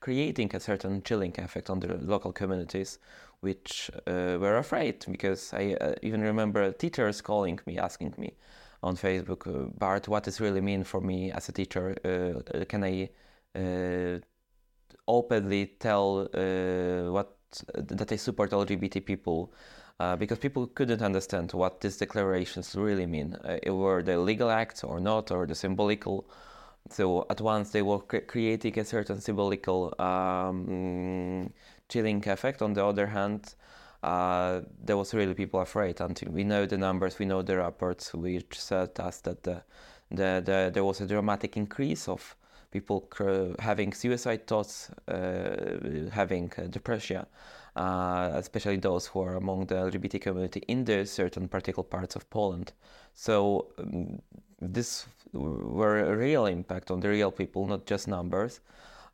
creating 0.00 0.54
a 0.54 0.60
certain 0.60 1.02
chilling 1.02 1.34
effect 1.38 1.70
on 1.70 1.80
the 1.80 1.96
local 1.96 2.32
communities, 2.32 2.98
which 3.40 3.90
uh, 4.06 4.36
were 4.40 4.58
afraid. 4.58 5.04
Because 5.08 5.54
I 5.54 5.76
even 6.02 6.20
remember 6.20 6.72
teachers 6.72 7.20
calling 7.22 7.60
me, 7.66 7.78
asking 7.78 8.14
me 8.18 8.34
on 8.82 8.96
Facebook, 8.96 9.78
Bart, 9.78 10.08
what 10.08 10.24
does 10.24 10.40
really 10.40 10.60
mean 10.60 10.84
for 10.84 11.00
me 11.00 11.30
as 11.32 11.48
a 11.48 11.52
teacher? 11.52 11.94
can 12.68 12.84
I 12.84 13.08
openly 15.08 15.66
tell 15.78 16.28
uh, 16.34 17.10
what 17.12 17.36
that 17.74 18.08
they 18.08 18.16
support 18.16 18.52
LGBT 18.52 19.00
people. 19.00 19.52
uh, 20.00 20.16
because 20.16 20.38
people 20.38 20.66
couldn't 20.66 21.02
understand 21.02 21.52
what 21.52 21.80
these 21.80 21.96
declarations 21.96 22.74
really 22.76 23.06
mean. 23.06 23.34
Uh, 23.44 23.74
were 23.74 24.02
they 24.02 24.16
legal 24.16 24.50
acts 24.50 24.84
or 24.84 25.00
not, 25.00 25.30
or 25.30 25.46
the 25.46 25.54
symbolical. 25.54 26.28
So 26.90 27.26
at 27.30 27.40
once 27.40 27.70
they 27.72 27.82
were 27.82 28.00
cre- 28.00 28.26
creating 28.26 28.78
a 28.78 28.84
certain 28.84 29.20
symbolical 29.20 29.94
um, 29.98 31.52
chilling 31.88 32.26
effect. 32.28 32.62
On 32.62 32.74
the 32.74 32.84
other 32.84 33.06
hand, 33.06 33.54
uh, 34.02 34.60
there 34.84 34.96
was 34.96 35.14
really 35.14 35.34
people 35.34 35.60
afraid 35.60 36.00
until 36.00 36.30
we 36.32 36.44
know 36.44 36.66
the 36.66 36.76
numbers, 36.78 37.18
we 37.18 37.26
know 37.26 37.42
the 37.42 37.56
reports 37.56 38.12
which 38.14 38.58
said 38.60 38.90
us 39.00 39.20
that 39.22 39.42
the, 39.44 39.62
the, 40.10 40.42
the, 40.44 40.70
there 40.74 40.84
was 40.84 41.00
a 41.00 41.06
dramatic 41.06 41.56
increase 41.56 42.08
of 42.08 42.36
people 42.76 43.08
having 43.58 43.92
suicide 43.92 44.46
thoughts, 44.46 44.90
uh, 45.08 46.10
having 46.10 46.52
uh, 46.58 46.62
depression, 46.78 47.24
uh, 47.76 48.30
especially 48.34 48.76
those 48.76 49.06
who 49.06 49.20
are 49.20 49.36
among 49.36 49.66
the 49.66 49.74
LGBT 49.74 50.20
community 50.20 50.62
in 50.68 50.84
the 50.84 51.06
certain 51.06 51.48
particular 51.48 51.84
parts 51.84 52.16
of 52.16 52.28
Poland. 52.30 52.72
So 53.14 53.68
um, 53.78 54.20
this 54.60 55.06
were 55.32 55.98
a 56.12 56.16
real 56.16 56.46
impact 56.46 56.90
on 56.90 57.00
the 57.00 57.08
real 57.08 57.30
people, 57.30 57.66
not 57.66 57.86
just 57.86 58.08
numbers. 58.08 58.60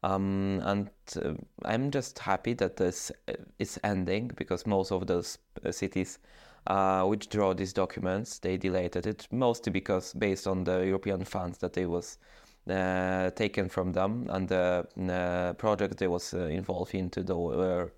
Um, 0.04 0.60
and 0.64 0.90
uh, 1.16 1.34
I'm 1.64 1.90
just 1.90 2.18
happy 2.18 2.54
that 2.54 2.76
this 2.76 3.12
is 3.58 3.78
ending 3.84 4.32
because 4.36 4.66
most 4.66 4.90
of 4.90 5.06
those 5.06 5.38
cities 5.70 6.18
uh, 6.66 7.04
which 7.04 7.28
draw 7.28 7.52
these 7.54 7.72
documents, 7.72 8.38
they 8.38 8.56
deleted 8.56 9.06
it 9.06 9.26
mostly 9.30 9.72
because 9.72 10.12
based 10.14 10.46
on 10.46 10.64
the 10.64 10.86
European 10.86 11.24
funds 11.24 11.58
that 11.58 11.72
they 11.72 11.86
was 11.86 12.18
Uh, 12.70 13.28
taken 13.30 13.68
from 13.68 13.90
them 13.90 14.28
and 14.30 14.48
the 14.48 14.86
uh, 15.10 15.52
project 15.54 15.96
they 15.96 16.06
was 16.06 16.32
uh, 16.32 16.42
involved 16.42 16.94
into 16.94 17.20
the, 17.24 17.36
were 17.36 17.90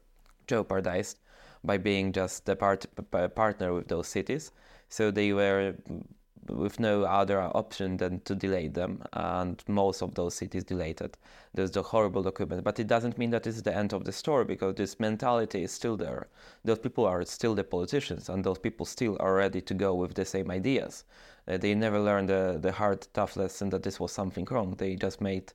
jeopardized 0.47 1.19
by 1.63 1.77
being 1.77 2.13
just 2.13 2.47
the 2.47 2.57
part, 2.57 2.87
partner 3.35 3.75
with 3.75 3.89
those 3.89 4.09
cities. 4.09 4.53
So 4.89 5.11
they 5.11 5.35
were 5.35 5.75
mm, 5.91 6.05
with 6.49 6.81
no 6.81 7.05
other 7.05 7.41
option 7.41 7.99
than 7.99 8.21
to 8.21 8.35
delay 8.35 8.69
them, 8.69 9.03
and 9.13 9.63
most 9.69 10.03
of 10.03 10.15
those 10.15 10.35
cities 10.35 10.65
delayed 10.65 11.01
it. 11.03 11.17
There's 11.53 11.71
the 11.71 11.83
horrible 11.83 12.23
document, 12.23 12.65
but 12.65 12.79
it 12.79 12.87
doesn't 12.87 13.19
mean 13.19 13.31
that 13.31 13.47
it's 13.47 13.63
the 13.63 13.77
end 13.77 13.93
of 13.93 14.05
the 14.05 14.13
story 14.13 14.45
because 14.45 14.77
this 14.77 15.01
mentality 15.01 15.63
is 15.65 15.73
still 15.73 15.97
there. 15.97 16.29
Those 16.65 16.79
people 16.79 17.05
are 17.07 17.25
still 17.25 17.55
the 17.55 17.65
politicians, 17.65 18.29
and 18.29 18.45
those 18.45 18.59
people 18.59 18.87
still 18.87 19.17
are 19.21 19.35
ready 19.35 19.61
to 19.63 19.75
go 19.75 19.95
with 19.95 20.15
the 20.15 20.25
same 20.25 20.51
ideas. 20.51 21.05
Uh, 21.47 21.57
they 21.59 21.75
never 21.75 22.01
learned 22.01 22.29
the, 22.29 22.59
the 22.61 22.73
hard, 22.73 23.07
tough 23.13 23.37
lesson 23.37 23.71
that 23.71 23.83
this 23.83 24.01
was 24.01 24.13
something 24.13 24.47
wrong. 24.51 24.75
They 24.77 24.97
just 24.97 25.21
made 25.21 25.53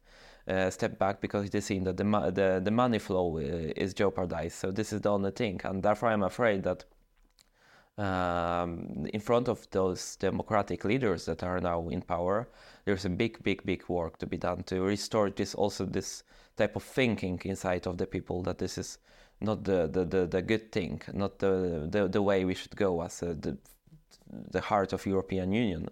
a 0.47 0.71
step 0.71 0.97
back 0.99 1.21
because 1.21 1.49
they 1.49 1.61
see 1.61 1.79
that 1.79 1.97
the, 1.97 2.03
the, 2.03 2.61
the 2.63 2.71
money 2.71 2.99
flow 2.99 3.37
uh, 3.37 3.41
is 3.75 3.93
jeopardized. 3.93 4.55
So 4.55 4.71
this 4.71 4.93
is 4.93 5.01
the 5.01 5.09
only 5.09 5.31
thing, 5.31 5.61
and 5.63 5.81
therefore 5.83 6.09
I'm 6.09 6.23
afraid 6.23 6.63
that 6.63 6.85
um, 7.99 9.05
in 9.13 9.19
front 9.19 9.49
of 9.49 9.69
those 9.71 10.15
democratic 10.15 10.85
leaders 10.85 11.25
that 11.25 11.43
are 11.43 11.59
now 11.59 11.89
in 11.89 12.01
power, 12.01 12.47
there's 12.85 13.05
a 13.05 13.09
big, 13.09 13.43
big, 13.43 13.63
big 13.65 13.83
work 13.89 14.17
to 14.19 14.25
be 14.25 14.37
done 14.37 14.63
to 14.63 14.81
restore 14.81 15.29
this 15.29 15.53
also 15.53 15.85
this 15.85 16.23
type 16.55 16.75
of 16.75 16.83
thinking 16.83 17.39
inside 17.43 17.87
of 17.87 17.97
the 17.97 18.07
people 18.07 18.41
that 18.43 18.57
this 18.57 18.77
is 18.77 18.99
not 19.41 19.63
the, 19.63 19.87
the, 19.87 20.05
the, 20.05 20.25
the 20.25 20.41
good 20.41 20.71
thing, 20.71 21.01
not 21.13 21.39
the, 21.39 21.87
the, 21.89 22.07
the 22.07 22.21
way 22.21 22.45
we 22.45 22.53
should 22.53 22.75
go 22.75 23.01
as 23.01 23.21
a, 23.21 23.33
the, 23.33 23.57
the 24.29 24.61
heart 24.61 24.93
of 24.93 25.05
European 25.05 25.51
Union. 25.51 25.89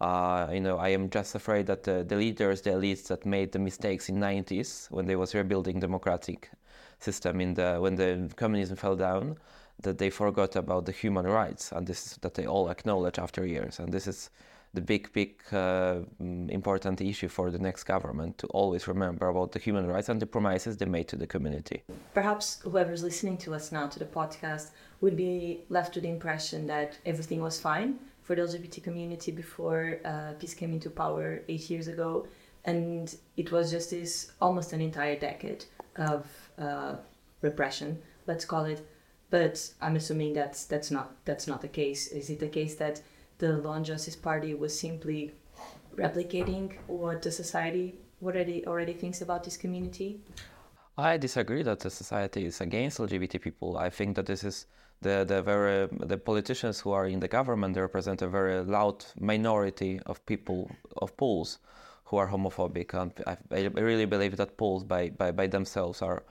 Uh, 0.00 0.48
you 0.52 0.60
know, 0.60 0.76
I 0.76 0.88
am 0.88 1.08
just 1.08 1.34
afraid 1.34 1.66
that 1.66 1.84
the, 1.84 2.04
the 2.04 2.16
leaders, 2.16 2.62
the 2.62 2.70
elites 2.70 3.06
that 3.06 3.24
made 3.24 3.52
the 3.52 3.58
mistakes 3.58 4.08
in 4.08 4.16
90s 4.16 4.90
when 4.90 5.06
they 5.06 5.16
was 5.16 5.34
rebuilding 5.34 5.80
democratic 5.80 6.50
system 6.98 7.40
in 7.40 7.54
the 7.54 7.76
when 7.78 7.94
the 7.96 8.30
communism 8.36 8.76
fell 8.76 8.96
down, 8.96 9.36
that 9.80 9.98
they 9.98 10.10
forgot 10.10 10.56
about 10.56 10.86
the 10.86 10.92
human 10.92 11.26
rights, 11.26 11.72
and 11.72 11.86
this 11.86 12.06
is 12.06 12.16
that 12.18 12.34
they 12.34 12.46
all 12.46 12.68
acknowledge 12.68 13.18
after 13.18 13.44
years. 13.46 13.78
And 13.78 13.92
this 13.92 14.06
is 14.06 14.30
the 14.74 14.80
big, 14.80 15.12
big 15.12 15.40
uh, 15.52 16.00
mm, 16.20 16.50
important 16.50 17.00
issue 17.00 17.28
for 17.28 17.50
the 17.50 17.58
next 17.58 17.84
government 17.84 18.36
to 18.38 18.46
always 18.48 18.86
remember 18.88 19.28
about 19.28 19.52
the 19.52 19.58
human 19.58 19.86
rights 19.86 20.08
and 20.08 20.20
the 20.20 20.26
promises 20.26 20.76
they 20.76 20.86
made 20.86 21.08
to 21.08 21.16
the 21.16 21.26
community. 21.26 21.82
Perhaps 22.12 22.60
whoever's 22.62 23.02
listening 23.02 23.36
to 23.38 23.54
us 23.54 23.72
now 23.72 23.86
to 23.86 23.98
the 23.98 24.04
podcast 24.04 24.70
would 25.00 25.16
be 25.16 25.64
left 25.68 25.94
with 25.94 26.02
the 26.02 26.10
impression 26.10 26.66
that 26.66 26.98
everything 27.06 27.40
was 27.40 27.60
fine 27.60 27.98
for 28.22 28.34
the 28.34 28.42
LGBT 28.42 28.82
community 28.82 29.30
before 29.30 30.00
uh, 30.04 30.32
PiS 30.38 30.54
came 30.54 30.72
into 30.72 30.90
power 30.90 31.42
eight 31.48 31.70
years 31.70 31.88
ago, 31.88 32.26
and 32.64 33.14
it 33.36 33.52
was 33.52 33.70
just 33.70 33.90
this 33.90 34.32
almost 34.40 34.72
an 34.72 34.80
entire 34.80 35.18
decade 35.18 35.64
of 35.96 36.26
uh, 36.58 36.96
repression, 37.42 38.00
let's 38.26 38.44
call 38.44 38.64
it, 38.64 38.80
but 39.30 39.70
I'm 39.80 39.96
assuming 39.96 40.32
that's 40.32 40.64
that's 40.64 40.90
not 40.90 41.16
that's 41.24 41.46
not 41.46 41.60
the 41.60 41.68
case. 41.68 42.08
Is 42.08 42.30
it 42.30 42.40
the 42.40 42.48
case 42.48 42.76
that 42.76 43.02
the 43.44 43.58
Law 43.58 43.74
and 43.74 43.84
Justice 43.84 44.16
Party 44.16 44.54
was 44.54 44.78
simply 44.78 45.32
replicating 45.96 46.72
what 46.86 47.22
the 47.22 47.30
society 47.30 47.94
already 48.22 48.66
already 48.66 48.94
thinks 48.94 49.20
about 49.20 49.44
this 49.44 49.56
community? 49.56 50.20
I 50.96 51.18
disagree 51.18 51.62
that 51.62 51.80
the 51.80 51.90
society 51.90 52.46
is 52.46 52.60
against 52.60 52.98
LGBT 52.98 53.40
people. 53.40 53.76
I 53.76 53.90
think 53.90 54.16
that 54.16 54.26
this 54.26 54.44
is 54.44 54.66
the 55.02 55.24
the 55.24 55.42
very 55.42 55.88
the 56.12 56.16
politicians 56.16 56.80
who 56.80 56.92
are 56.92 57.06
in 57.06 57.20
the 57.20 57.28
government 57.28 57.74
they 57.74 57.80
represent 57.80 58.22
a 58.22 58.28
very 58.28 58.64
loud 58.64 59.04
minority 59.20 60.00
of 60.06 60.24
people 60.24 60.70
of 60.96 61.16
Poles 61.16 61.58
who 62.04 62.16
are 62.16 62.28
homophobic, 62.28 62.94
and 62.94 63.12
I, 63.26 63.36
I 63.50 63.60
really 63.90 64.06
believe 64.06 64.36
that 64.36 64.56
Poles 64.56 64.84
by 64.84 65.10
by, 65.10 65.32
by 65.32 65.46
themselves 65.48 66.02
are 66.02 66.22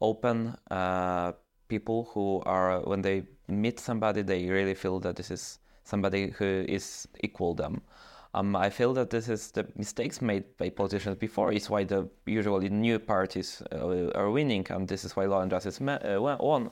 open, 0.00 0.56
uh, 0.70 1.32
people 1.68 2.08
who 2.12 2.42
are 2.46 2.80
when 2.80 3.02
they 3.02 3.24
meet 3.48 3.80
somebody 3.80 4.22
they 4.22 4.48
really 4.48 4.74
feel 4.74 5.00
that 5.00 5.16
this 5.16 5.30
is 5.30 5.58
somebody 5.84 6.30
who 6.30 6.64
is 6.68 7.08
equal 7.20 7.54
them 7.54 7.82
um, 8.34 8.56
I 8.56 8.70
feel 8.70 8.94
that 8.94 9.10
this 9.10 9.28
is 9.28 9.50
the 9.50 9.66
mistakes 9.76 10.22
made 10.22 10.56
by 10.56 10.70
politicians 10.70 11.16
before 11.16 11.52
is 11.52 11.68
why 11.68 11.84
the 11.84 12.08
usually 12.24 12.70
new 12.70 12.98
parties 12.98 13.62
uh, 13.72 14.10
are 14.14 14.30
winning 14.30 14.66
and 14.70 14.88
this 14.88 15.04
is 15.04 15.14
why 15.14 15.26
Law 15.26 15.42
and 15.42 15.50
Justice 15.50 15.80
uh, 15.80 16.16
won 16.18 16.70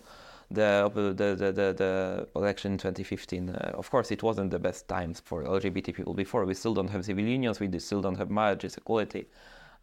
the, 0.50 0.90
the, 0.94 1.34
the, 1.36 1.52
the, 1.52 2.28
election 2.34 2.72
in 2.72 2.78
2015. 2.78 3.50
Uh, 3.50 3.72
of 3.74 3.90
course, 3.90 4.10
it 4.10 4.22
wasn't 4.22 4.50
the 4.50 4.58
best 4.58 4.88
times 4.88 5.20
for 5.20 5.44
LGBT 5.44 5.94
people 5.94 6.14
before. 6.14 6.46
We 6.46 6.54
still 6.54 6.74
don't 6.74 6.88
have 6.88 7.04
civil 7.04 7.24
unions, 7.24 7.60
we 7.60 7.78
still 7.78 8.00
don't 8.00 8.16
have 8.16 8.30
marriages, 8.30 8.76
equality. 8.76 9.26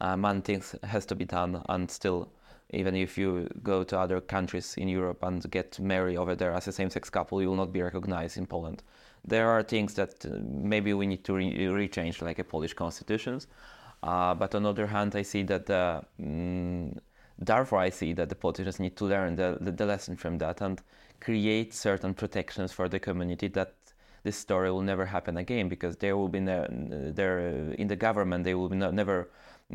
Um, 0.02 0.26
and 0.26 0.44
things 0.44 0.76
has 0.84 1.06
to 1.08 1.16
be 1.16 1.26
done 1.26 1.64
and 1.70 1.90
still 1.90 2.32
even 2.72 2.96
if 2.96 3.18
you 3.18 3.48
go 3.64 3.84
to 3.84 3.98
other 3.98 4.20
countries 4.20 4.76
in 4.78 4.88
Europe 4.88 5.24
and 5.24 5.50
get 5.52 5.80
married 5.80 6.18
over 6.18 6.36
there 6.36 6.52
as 6.52 6.68
a 6.68 6.72
same-sex 6.72 7.10
couple, 7.10 7.42
you 7.42 7.48
will 7.48 7.56
not 7.56 7.72
be 7.72 7.82
recognized 7.82 8.38
in 8.38 8.46
Poland. 8.46 8.84
There 9.28 9.50
are 9.50 9.62
things 9.62 9.94
that 9.96 10.26
uh, 10.26 10.30
maybe 10.42 10.94
we 10.94 11.06
need 11.06 11.24
to 11.26 11.34
re- 11.34 11.54
rechange, 11.54 12.22
like 12.22 12.40
a 12.40 12.44
Polish 12.44 12.74
constitutions. 12.74 13.48
Uh, 14.04 14.34
but 14.34 14.56
on 14.56 14.64
the 14.64 14.70
other 14.70 14.88
hand, 14.88 15.16
I 15.16 15.24
see 15.24 15.44
that 15.44 15.66
the, 15.66 16.04
mm, 16.22 16.98
therefore 17.38 17.80
I 17.80 17.90
see 17.90 18.14
that 18.14 18.30
the 18.30 18.36
politicians 18.36 18.80
need 18.80 18.96
to 18.98 19.06
learn 19.06 19.36
the, 19.36 19.58
the, 19.60 19.72
the, 19.72 19.86
lesson 19.86 20.16
from 20.16 20.38
that 20.38 20.62
and 20.62 20.82
create 21.20 21.74
certain 21.74 22.14
protections 22.14 22.72
for 22.72 22.88
the 22.88 23.00
community 23.00 23.48
that 23.50 23.74
this 24.24 24.38
story 24.38 24.72
will 24.72 24.82
never 24.82 25.06
happen 25.06 25.38
again 25.38 25.68
because 25.68 25.98
there 25.98 26.16
will 26.16 26.28
be 26.28 26.40
no, 26.40 26.66
there 26.70 27.40
in 27.74 27.88
the 27.88 27.96
government 27.96 28.44
they 28.44 28.54
will 28.54 28.70
be 28.70 28.76
no, 28.76 28.92
never 28.92 29.30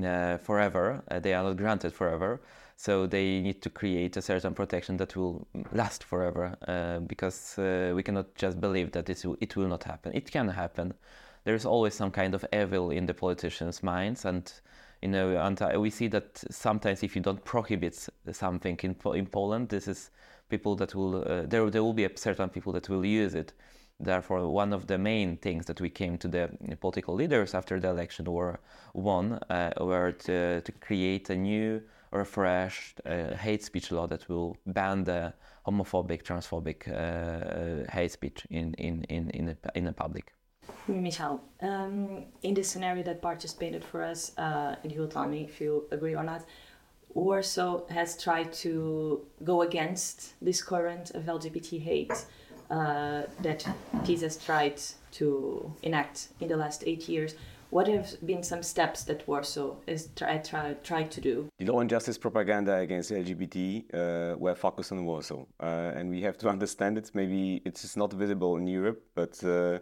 uh, 0.04 0.37
forever 0.38 1.02
uh, 1.11 1.18
they 1.18 1.35
are 1.35 1.42
not 1.42 1.56
granted 1.56 1.92
forever 1.92 2.40
so 2.82 3.06
they 3.06 3.40
need 3.40 3.62
to 3.62 3.70
create 3.70 4.16
a 4.16 4.20
certain 4.22 4.54
protection 4.54 4.96
that 4.96 5.14
will 5.14 5.46
last 5.72 6.02
forever 6.02 6.56
uh, 6.66 6.98
because 6.98 7.56
uh, 7.56 7.92
we 7.94 8.02
cannot 8.02 8.34
just 8.34 8.60
believe 8.60 8.90
that 8.90 9.06
this, 9.06 9.24
it 9.40 9.54
will 9.54 9.68
not 9.68 9.84
happen. 9.84 10.10
It 10.12 10.32
can 10.32 10.48
happen. 10.48 10.92
There's 11.44 11.64
always 11.64 11.94
some 11.94 12.10
kind 12.10 12.34
of 12.34 12.44
evil 12.52 12.90
in 12.90 13.06
the 13.06 13.14
politicians' 13.14 13.84
minds, 13.84 14.24
and 14.24 14.52
you 15.00 15.10
know, 15.10 15.54
we 15.78 15.90
see 15.90 16.08
that 16.08 16.42
sometimes 16.50 17.04
if 17.04 17.14
you 17.14 17.22
don't 17.22 17.44
prohibit 17.44 18.08
something 18.32 18.76
in 18.82 18.96
in 19.14 19.26
Poland, 19.26 19.68
this 19.68 19.86
is 19.86 20.10
people 20.48 20.74
that 20.74 20.92
will 20.92 21.22
uh, 21.22 21.42
there 21.46 21.70
there 21.70 21.84
will 21.84 21.94
be 21.94 22.08
certain 22.16 22.48
people 22.48 22.72
that 22.72 22.88
will 22.88 23.06
use 23.06 23.36
it. 23.36 23.52
Therefore, 24.00 24.48
one 24.48 24.72
of 24.72 24.88
the 24.88 24.98
main 24.98 25.36
things 25.36 25.66
that 25.66 25.80
we 25.80 25.90
came 25.90 26.18
to 26.18 26.28
the 26.28 26.48
political 26.80 27.14
leaders 27.14 27.54
after 27.54 27.78
the 27.78 27.90
election 27.90 28.24
were 28.24 28.58
one 28.92 29.38
uh, 29.48 29.70
were 29.80 30.10
to, 30.10 30.60
to 30.62 30.72
create 30.80 31.30
a 31.30 31.36
new 31.36 31.80
refreshed 32.12 33.00
uh, 33.07 33.35
hate 33.35 33.62
speech 33.64 33.90
law 33.90 34.07
that 34.07 34.28
will 34.28 34.57
ban 34.66 35.04
the 35.04 35.33
homophobic, 35.66 36.23
transphobic 36.23 36.88
uh, 36.88 37.90
hate 37.90 38.12
speech 38.12 38.47
in 38.50 38.75
in 38.75 39.04
in 39.04 39.31
in 39.31 39.47
the, 39.47 39.57
in 39.75 39.85
the 39.85 39.92
public. 39.92 40.33
Michal, 40.87 41.40
um, 41.61 42.25
in 42.42 42.54
the 42.54 42.62
scenario 42.62 43.02
that 43.02 43.21
Bart 43.21 43.40
just 43.40 43.59
painted 43.59 43.85
for 43.85 44.02
us, 44.02 44.33
uh, 44.38 44.76
and 44.83 44.92
you'll 44.92 45.09
tell 45.09 45.26
me 45.26 45.42
if 45.42 45.61
you 45.61 45.87
agree 45.90 46.14
or 46.14 46.23
not, 46.23 46.45
Warsaw 47.14 47.87
has 47.88 48.21
tried 48.21 48.52
to 48.64 49.26
go 49.45 49.62
against 49.62 50.35
this 50.40 50.62
current 50.62 51.11
of 51.11 51.25
LGBT 51.25 51.81
hate 51.81 52.26
uh, 52.71 53.23
that 53.42 53.69
PiS 54.04 54.23
has 54.23 54.37
tried 54.37 54.81
to 55.12 55.73
enact 55.83 56.28
in 56.40 56.49
the 56.49 56.57
last 56.57 56.85
eight 56.87 57.09
years. 57.09 57.35
What 57.72 57.88
have 57.88 58.18
been 58.26 58.42
some 58.42 58.62
steps 58.62 59.04
that 59.04 59.26
Warsaw 59.26 59.76
is 59.86 60.10
try, 60.14 60.36
try, 60.84 61.04
to 61.04 61.20
do? 61.22 61.48
The 61.58 61.64
law 61.64 61.80
and 61.80 61.88
justice 61.88 62.18
propaganda 62.18 62.76
against 62.76 63.10
LGBT 63.10 63.94
uh, 63.94 64.36
were 64.36 64.54
focused 64.54 64.92
on 64.92 65.06
Warsaw, 65.06 65.46
uh, 65.58 65.64
and 65.96 66.10
we 66.10 66.20
have 66.20 66.36
to 66.38 66.48
understand 66.54 66.98
it. 66.98 67.10
Maybe 67.14 67.62
it's 67.64 67.96
not 67.96 68.12
visible 68.12 68.58
in 68.58 68.66
Europe, 68.66 69.02
but 69.14 69.42
uh, 69.42 69.78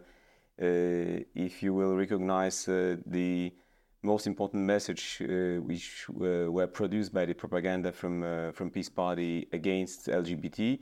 uh 0.61 1.19
if 1.35 1.61
you 1.61 1.73
will 1.73 1.97
recognize 1.97 2.65
uh, 2.69 2.95
the 3.05 3.51
most 4.03 4.25
important 4.25 4.63
message 4.63 5.21
uh, 5.21 5.59
which 5.61 6.07
were 6.09 6.67
produced 6.67 7.13
by 7.13 7.25
the 7.25 7.33
propaganda 7.33 7.91
from 7.91 8.23
from 8.53 8.69
PiS 8.69 8.87
Party 8.89 9.49
against 9.51 10.07
LGBT, 10.07 10.79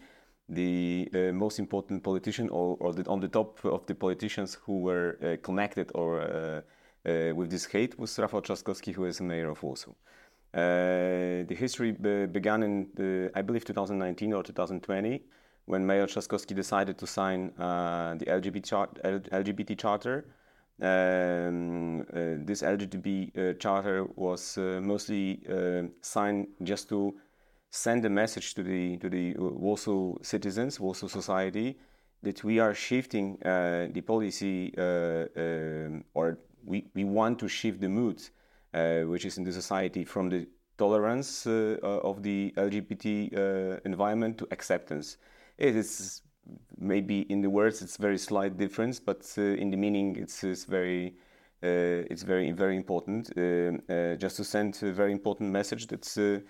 the 0.47 1.09
uh, 1.13 1.17
most 1.33 1.57
important 1.57 2.03
politician 2.03 2.49
or, 2.49 2.77
or 2.79 2.93
the, 2.93 3.03
on 3.09 3.19
the 3.19 3.27
top 3.27 3.65
of 3.65 3.87
the 3.87 3.95
politicians 3.95 4.59
who 4.65 4.81
were 4.81 5.17
uh, 5.23 5.37
connected 5.41 5.91
or 5.95 6.21
uh, 6.21 6.61
with 7.05 7.49
this 7.49 7.65
hate 7.65 7.97
was 7.97 8.17
Rafał 8.17 8.41
Trzaskowski, 8.41 8.93
who 8.93 9.05
is 9.05 9.17
the 9.17 9.23
mayor 9.23 9.49
of 9.49 9.63
Warsaw. 9.63 9.93
Uh, 10.51 11.45
the 11.45 11.55
history 11.55 11.91
began 11.91 12.63
in, 12.63 12.87
the, 12.95 13.29
I 13.35 13.43
believe, 13.43 13.65
2019 13.65 14.33
or 14.33 14.41
2020, 14.41 15.21
when 15.65 15.85
Mayor 15.85 16.07
Trzaskowski 16.07 16.55
decided 16.55 16.97
to 16.97 17.05
sign 17.05 17.53
uh, 17.59 18.15
the 18.17 18.25
LGBT, 18.25 18.65
char- 18.65 18.87
LGBT 18.87 19.77
charter. 19.77 20.25
Um, 20.81 22.01
uh, 22.01 22.39
this 22.45 22.63
LGBT 22.63 23.37
uh, 23.37 23.53
charter 23.59 24.05
was 24.15 24.57
uh, 24.57 24.79
mostly 24.81 25.41
signed 26.01 26.47
just 26.63 26.89
to 26.89 27.13
send 27.69 28.03
a 28.05 28.09
message 28.09 28.55
to 28.55 28.63
the 28.63 28.97
to 28.97 29.09
the 29.09 29.35
Warsaw 29.37 30.15
citizens, 30.23 30.79
Warsaw 30.79 31.07
society, 31.07 31.77
that 32.23 32.43
we 32.43 32.57
are 32.59 32.73
shifting 32.73 33.37
the 33.41 34.01
policy 34.07 34.73
um, 34.77 36.03
or 36.15 36.39
we, 36.69 36.85
we 36.93 37.03
want 37.03 37.39
to 37.39 37.47
shift 37.47 37.81
the 37.81 37.89
mood, 37.89 38.21
uh, 38.73 39.01
which 39.01 39.25
is 39.25 39.37
in 39.37 39.43
the 39.43 39.51
society, 39.51 40.05
from 40.05 40.29
the 40.29 40.47
tolerance 40.77 41.47
uh, 41.47 41.77
of 41.81 42.21
the 42.21 42.53
LGBT 42.55 43.05
uh, 43.33 43.79
environment 43.85 44.37
to 44.37 44.47
acceptance. 44.51 45.17
It 45.57 45.75
is 45.75 46.21
maybe 46.77 47.21
in 47.21 47.41
the 47.41 47.49
words 47.49 47.81
it's 47.81 47.97
very 47.97 48.19
slight 48.19 48.57
difference, 48.57 48.99
but 48.99 49.21
uh, 49.37 49.41
in 49.41 49.71
the 49.71 49.77
meaning 49.77 50.15
it's, 50.15 50.43
it's 50.43 50.65
very 50.65 51.15
uh, 51.61 52.07
it's 52.11 52.23
very 52.23 52.51
very 52.51 52.77
important. 52.77 53.31
Uh, 53.35 54.15
just 54.15 54.37
to 54.37 54.43
send 54.43 54.79
a 54.83 54.93
very 54.93 55.11
important 55.11 55.51
message 55.51 55.87
that 55.87 56.43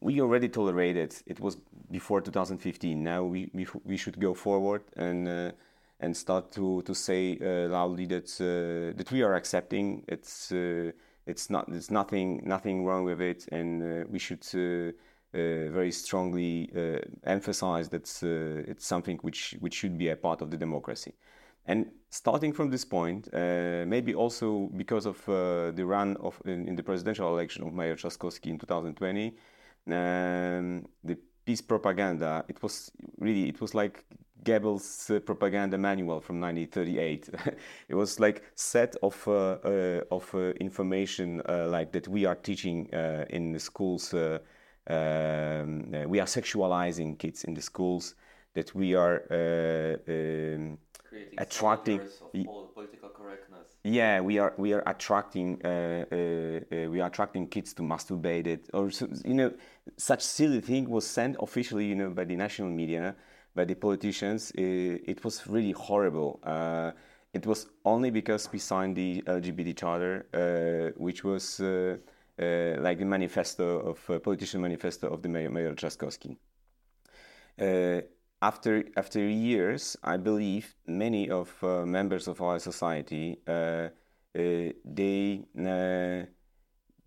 we 0.00 0.20
already 0.20 0.48
tolerated. 0.48 1.14
It 1.26 1.40
was 1.40 1.56
before 1.90 2.20
2015. 2.20 3.02
Now 3.02 3.22
we 3.24 3.50
we, 3.54 3.66
we 3.84 3.96
should 3.96 4.20
go 4.20 4.34
forward 4.34 4.82
and 4.96 5.54
and 6.00 6.16
start 6.16 6.52
to 6.52 6.82
to 6.82 6.94
say 6.94 7.38
uh, 7.40 7.68
loudly 7.68 8.06
that 8.06 8.30
uh, 8.40 8.96
that 8.96 9.10
we 9.10 9.22
are 9.22 9.34
accepting. 9.34 10.04
It's 10.08 10.52
uh, 10.52 10.92
it's 11.26 11.50
not 11.50 11.70
there's 11.70 11.90
nothing 11.90 12.42
nothing 12.44 12.84
wrong 12.84 13.04
with 13.04 13.20
it, 13.20 13.48
and 13.52 14.08
we 14.10 14.18
should. 14.18 14.44
very 15.30 15.92
strongly 15.92 16.70
emphasize 17.24 17.90
that 17.90 18.08
it's 18.72 18.86
something 18.86 19.18
which 19.26 19.56
which 19.60 19.74
should 19.74 19.96
be 19.98 20.08
a 20.08 20.16
part 20.16 20.40
of 20.42 20.50
the 20.50 20.56
democracy. 20.56 21.12
And 21.68 21.90
starting 22.08 22.54
from 22.54 22.70
this 22.70 22.84
point, 22.86 23.28
uh, 23.34 23.84
maybe 23.86 24.14
also 24.14 24.70
because 24.74 25.04
of 25.04 25.28
uh, 25.28 25.70
the 25.72 25.84
run 25.84 26.16
of 26.16 26.40
in, 26.46 26.66
in, 26.66 26.76
the 26.76 26.82
presidential 26.82 27.28
election 27.28 27.62
of 27.62 27.74
Mayor 27.74 27.94
Trzaskowski 27.94 28.46
in 28.46 28.58
2020, 28.58 29.36
um, 29.88 30.86
the 31.04 31.18
PiS 31.44 31.60
propaganda, 31.60 32.42
it 32.48 32.62
was 32.62 32.90
really 33.18 33.50
it 33.50 33.60
was 33.60 33.74
like 33.74 34.02
Goebbels' 34.48 35.14
uh, 35.14 35.20
propaganda 35.20 35.76
manual 35.76 36.20
from 36.20 36.40
1938. 36.40 37.28
it 37.88 37.94
was 37.94 38.18
like 38.18 38.42
set 38.54 38.96
of 39.02 39.16
uh, 39.28 39.32
uh, 39.32 40.00
of 40.10 40.34
uh, 40.34 40.52
information 40.60 41.42
uh, 41.48 41.66
like 41.68 41.92
that 41.92 42.08
we 42.08 42.24
are 42.24 42.34
teaching 42.34 42.88
uh, 42.94 43.24
in 43.28 43.52
the 43.52 43.60
schools. 43.60 44.14
Um, 44.14 45.90
we 46.06 46.18
are 46.18 46.26
sexualizing 46.26 47.18
kids 47.18 47.44
in 47.44 47.54
the 47.54 47.60
schools. 47.60 48.14
That 48.54 48.74
we 48.74 48.94
are 48.94 49.22
um, 49.30 50.78
attracting 51.36 52.00
political 52.74 53.10
correctness. 53.10 53.76
Yeah, 53.84 54.20
we 54.20 54.38
are 54.38 54.54
we 54.56 54.72
are 54.72 54.82
attracting 54.86 55.60
we 55.62 57.00
are 57.00 57.06
attracting 57.06 57.48
kids 57.48 57.74
to 57.74 57.82
masturbate 57.82 58.46
it 58.46 58.70
or 58.72 58.90
you 59.24 59.34
know 59.34 59.52
such 59.98 60.22
silly 60.22 60.60
thing 60.60 60.88
was 60.88 61.06
sent 61.06 61.36
officially 61.40 61.84
you 61.84 61.94
know 61.94 62.10
by 62.10 62.24
the 62.24 62.36
national 62.36 62.70
media 62.70 63.14
by 63.54 63.64
the 63.64 63.74
politicians, 63.74 64.50
it, 64.52 65.02
it 65.06 65.24
was 65.24 65.46
really 65.46 65.72
horrible. 65.72 66.40
Uh, 66.42 66.92
it 67.32 67.46
was 67.46 67.66
only 67.84 68.10
because 68.10 68.50
we 68.52 68.58
signed 68.58 68.96
the 68.96 69.22
LGBT 69.22 69.76
charter, 69.76 70.26
uh, 70.32 70.92
which 70.96 71.24
was 71.24 71.60
uh, 71.60 71.96
uh, 72.40 72.76
like 72.80 72.98
the 72.98 73.04
manifesto 73.04 73.80
of 73.80 74.10
uh, 74.10 74.18
politician 74.18 74.60
manifesto 74.60 75.08
of 75.08 75.22
the 75.22 75.28
mayor, 75.28 75.50
Mayor 75.50 75.74
Trzaskowski. 75.74 76.36
after 78.40 78.84
after 78.96 79.20
years, 79.20 79.96
I 80.04 80.16
believe 80.16 80.74
many 80.86 81.28
of 81.28 81.52
members 81.86 82.28
of 82.28 82.40
our 82.40 82.58
society 82.60 83.40
they 84.34 85.44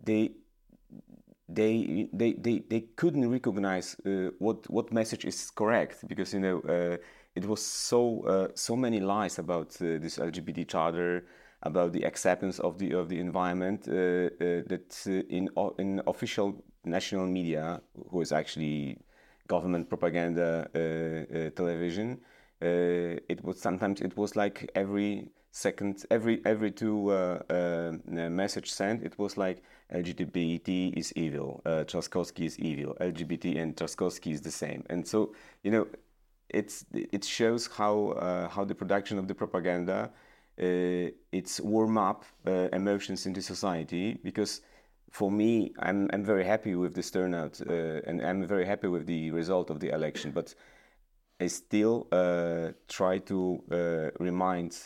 they 0.04 0.32
they 1.54 2.08
they 2.14 2.34
they, 2.34 2.60
they 2.70 2.82
couldn't 2.96 3.30
recognize 3.30 3.96
uh, 4.06 4.30
what 4.40 4.70
what 4.70 4.92
message 4.92 5.26
is 5.26 5.52
correct 5.52 6.08
because 6.08 6.34
you 6.34 6.40
know 6.40 6.60
uh, 6.62 6.98
it 7.36 7.46
was 7.46 7.64
so 7.64 8.22
uh, 8.22 8.48
so 8.56 8.76
many 8.76 9.00
lies 9.00 9.40
about 9.40 9.70
uh, 9.82 10.00
this 10.00 10.18
LGBT 10.18 10.68
charter 10.68 11.26
about 11.64 11.94
the 11.94 12.04
acceptance 12.04 12.60
of 12.60 12.78
the 12.78 12.94
of 12.94 13.10
the 13.10 13.20
environment 13.20 13.88
uh, 13.88 13.92
uh, 13.92 14.64
that 14.68 15.26
in 15.30 15.50
in 15.78 16.02
official 16.08 16.64
national 16.86 17.28
media 17.28 17.82
who 18.10 18.22
is 18.22 18.32
actually 18.32 18.98
government 19.48 19.90
propaganda 19.90 20.68
television 21.56 22.20
it 22.62 23.44
was 23.44 23.60
sometimes 23.60 24.02
it 24.02 24.18
was 24.18 24.36
like 24.36 24.72
every 24.74 25.30
second 25.52 26.04
every 26.10 26.42
every 26.46 26.72
two 26.72 27.12
message 28.08 28.72
sent 28.72 29.04
it 29.04 29.20
was 29.20 29.38
like 29.38 29.62
LGBT 29.94 30.98
is 30.98 31.14
evil, 31.16 31.62
uh, 31.66 31.84
Trzaskowski 31.86 32.46
is 32.46 32.60
evil, 32.60 32.96
LGBT 33.02 33.62
and 33.62 33.76
Trzaskowski 33.76 34.32
is 34.32 34.42
the 34.42 34.52
same. 34.52 34.84
And 34.90 35.08
so, 35.08 35.34
you 35.64 35.72
know, 35.72 35.88
it's 36.54 36.86
it 36.94 37.24
shows 37.24 37.68
how 37.68 38.10
uh, 38.10 38.50
how 38.50 38.64
the 38.66 38.76
production 38.76 39.18
of 39.18 39.28
the 39.28 39.36
propaganda 39.36 40.12
uh, 40.60 41.10
it's 41.32 41.60
warm 41.62 41.98
up 41.98 42.26
uh, 42.46 42.68
emotions 42.74 43.26
in 43.26 43.34
the 43.34 43.42
society 43.42 44.20
because 44.24 44.62
for 45.10 45.32
me 45.32 45.74
I'm 45.80 46.10
I'm 46.14 46.24
very 46.24 46.44
happy 46.44 46.76
with 46.76 46.94
this 46.94 47.10
turnout 47.10 47.62
uh, 47.68 48.02
and 48.08 48.22
I'm 48.22 48.46
very 48.46 48.66
happy 48.66 48.88
with 48.88 49.06
the 49.06 49.32
result 49.32 49.70
of 49.70 49.80
the 49.80 49.90
election, 49.90 50.32
but 50.32 50.54
I 51.40 51.48
still 51.48 52.08
uh, 52.12 52.74
try 52.88 53.18
to 53.20 53.64
uh, 53.72 54.24
remind 54.24 54.78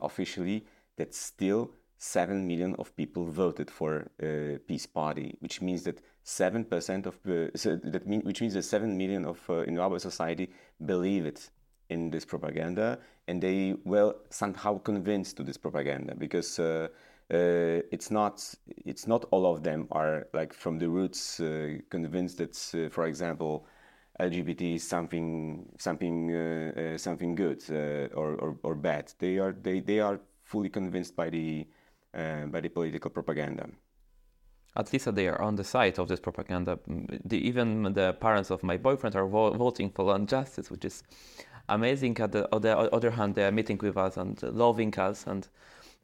officially 0.00 0.64
that 0.96 1.14
still 1.14 1.72
7 1.98 2.46
million 2.46 2.74
of 2.76 2.94
people 2.96 3.24
voted 3.24 3.70
for 3.70 4.10
uh, 4.22 4.58
PiS 4.66 4.86
Party, 4.86 5.36
which 5.40 5.60
means 5.60 5.84
that 5.84 6.00
7% 6.24 7.06
of, 7.06 7.18
uh, 7.26 7.56
so 7.56 7.76
that 7.76 8.06
mean, 8.06 8.20
which 8.22 8.40
means 8.40 8.54
that 8.54 8.62
7 8.62 8.96
million 8.96 9.24
of 9.24 9.40
uh, 9.48 9.60
in 9.62 9.78
our 9.78 9.98
society 9.98 10.50
believe 10.84 11.26
it 11.26 11.50
in 11.90 12.10
this 12.10 12.24
propaganda 12.24 12.98
and 13.28 13.42
they 13.42 13.74
were 13.84 14.14
somehow 14.30 14.78
convinced 14.78 15.36
to 15.36 15.42
this 15.42 15.58
propaganda 15.58 16.14
because 16.14 16.58
uh, 16.58 16.88
uh, 17.30 17.80
it's 17.90 18.10
not 18.10 18.42
it's 18.86 19.06
not 19.06 19.24
all 19.30 19.46
of 19.46 19.62
them 19.62 19.86
are 19.90 20.26
like 20.32 20.52
from 20.52 20.78
the 20.78 20.88
roots 20.88 21.40
uh, 21.40 21.76
convinced 21.90 22.38
that 22.38 22.54
for 22.90 23.06
example 23.06 23.66
LGBT 24.20 24.76
is 24.76 24.86
something 24.86 25.66
something 25.78 26.96
something 26.96 27.34
good 27.34 27.62
or, 28.14 28.36
or, 28.36 28.56
or 28.62 28.74
bad. 28.76 29.12
They 29.18 29.38
are 29.38 29.52
they, 29.52 29.80
they 29.80 29.98
are 29.98 30.20
fully 30.44 30.68
convinced 30.68 31.16
by 31.16 31.30
the 31.30 31.66
uh, 31.66 31.83
by 32.14 32.60
the 32.60 32.68
political 32.68 33.10
propaganda. 33.10 33.68
At 34.76 34.92
least 34.92 35.14
they 35.14 35.28
are 35.28 35.40
on 35.40 35.54
the 35.54 35.64
side 35.64 35.98
of 35.98 36.08
this 36.08 36.20
propaganda. 36.20 36.78
The, 36.86 37.38
even 37.38 37.92
the 37.92 38.14
parents 38.20 38.50
of 38.50 38.62
my 38.62 38.76
boyfriend 38.76 39.14
are 39.14 39.26
vo- 39.26 39.52
voting 39.52 39.90
for 39.90 40.04
land 40.04 40.28
justice, 40.28 40.70
which 40.70 40.84
is 40.84 41.04
amazing. 41.68 42.18
At 42.18 42.32
the, 42.32 42.52
on 42.52 42.62
the 42.62 42.76
other 42.76 43.12
hand, 43.12 43.36
they 43.36 43.44
are 43.44 43.52
meeting 43.52 43.78
with 43.78 43.96
us 43.96 44.16
and 44.16 44.42
loving 44.42 44.92
us 44.98 45.26
and 45.26 45.46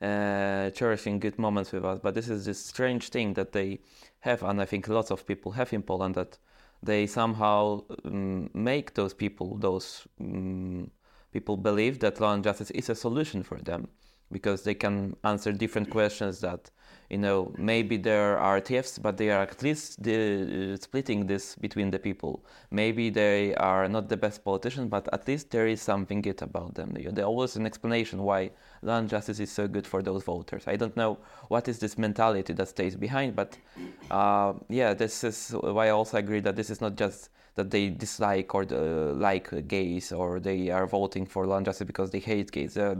uh, 0.01 0.70
cherishing 0.70 1.18
good 1.18 1.38
moments 1.38 1.73
with 1.73 1.85
us. 1.85 1.99
But 2.01 2.14
this 2.14 2.29
is 2.29 2.44
this 2.44 2.64
strange 2.64 3.09
thing 3.09 3.35
that 3.35 3.53
they 3.53 3.81
have, 4.20 4.44
and 4.44 4.61
I 4.61 4.66
think 4.66 4.87
lots 4.87 5.11
of 5.11 5.27
people 5.27 5.53
have 5.53 5.73
in 5.73 5.83
Poland 5.83 6.14
that 6.14 6.38
they 6.83 7.07
somehow 7.07 7.83
um, 8.05 8.51
make 8.55 8.94
those 8.94 9.14
people, 9.14 9.59
those 9.59 10.07
um, 10.20 10.90
people 11.33 11.57
believe 11.57 11.99
that 12.01 12.20
law 12.20 12.35
and 12.35 12.44
justice 12.44 12.70
is 12.70 12.88
a 12.88 12.94
solution 12.94 13.42
for 13.42 13.59
them 13.59 13.88
because 14.31 14.62
they 14.62 14.75
can 14.75 15.16
answer 15.25 15.53
different 15.53 15.90
questions 15.90 16.40
that 16.40 16.71
you 17.11 17.19
know, 17.19 17.53
maybe 17.59 17.97
there 17.97 18.38
are 18.38 18.61
thieves, 18.61 18.97
but 18.97 19.16
they 19.16 19.31
are 19.31 19.43
at 19.43 19.61
least 19.64 20.01
the, 20.01 20.75
uh, 20.75 20.77
splitting 20.77 21.27
this 21.27 21.57
between 21.57 21.90
the 21.90 21.99
people. 21.99 22.45
Maybe 22.71 23.11
they 23.11 23.53
are 23.57 23.88
not 23.88 24.09
the 24.09 24.16
best 24.16 24.45
politicians, 24.45 24.88
but 24.88 25.09
at 25.12 25.27
least 25.27 25.51
there 25.51 25.66
is 25.66 25.83
something 25.83 26.23
good 26.23 26.40
about 26.40 26.77
them. 26.77 26.93
There's 26.95 27.27
always 27.27 27.57
an 27.57 27.66
explanation 27.66 28.23
why 28.23 28.53
land 28.83 29.09
justice 29.09 29.40
is 29.40 29.51
so 29.51 29.66
good 29.66 29.88
for 29.88 30.03
those 30.03 30.23
voters. 30.23 30.62
I 30.69 30.77
don't 30.77 30.97
know 30.97 31.19
what 31.49 31.66
is 31.66 31.81
this 31.81 31.99
mentality 31.99 32.53
that 32.53 32.69
stays 32.69 32.95
behind, 32.95 33.35
but 33.35 33.59
uh, 34.12 34.53
yeah, 34.69 34.95
this 34.95 35.25
is 35.25 35.51
why 35.51 35.88
I 35.88 35.90
also 35.90 36.16
agree 36.16 36.40
that 36.40 36.55
this 36.55 36.71
is 36.71 36.81
not 36.81 36.95
just 36.95 37.31
that 37.57 37.73
they 37.73 37.88
dislike 37.88 38.55
or 38.55 38.64
uh, 38.71 39.12
like 39.14 39.66
gays 39.66 40.12
or 40.12 40.38
they 40.38 40.71
are 40.71 40.87
voting 40.87 41.27
for 41.27 41.45
land 41.45 41.66
justice 41.66 41.88
because 41.88 42.12
they 42.12 42.21
hate 42.21 42.53
gays. 42.53 42.75
There 42.75 42.97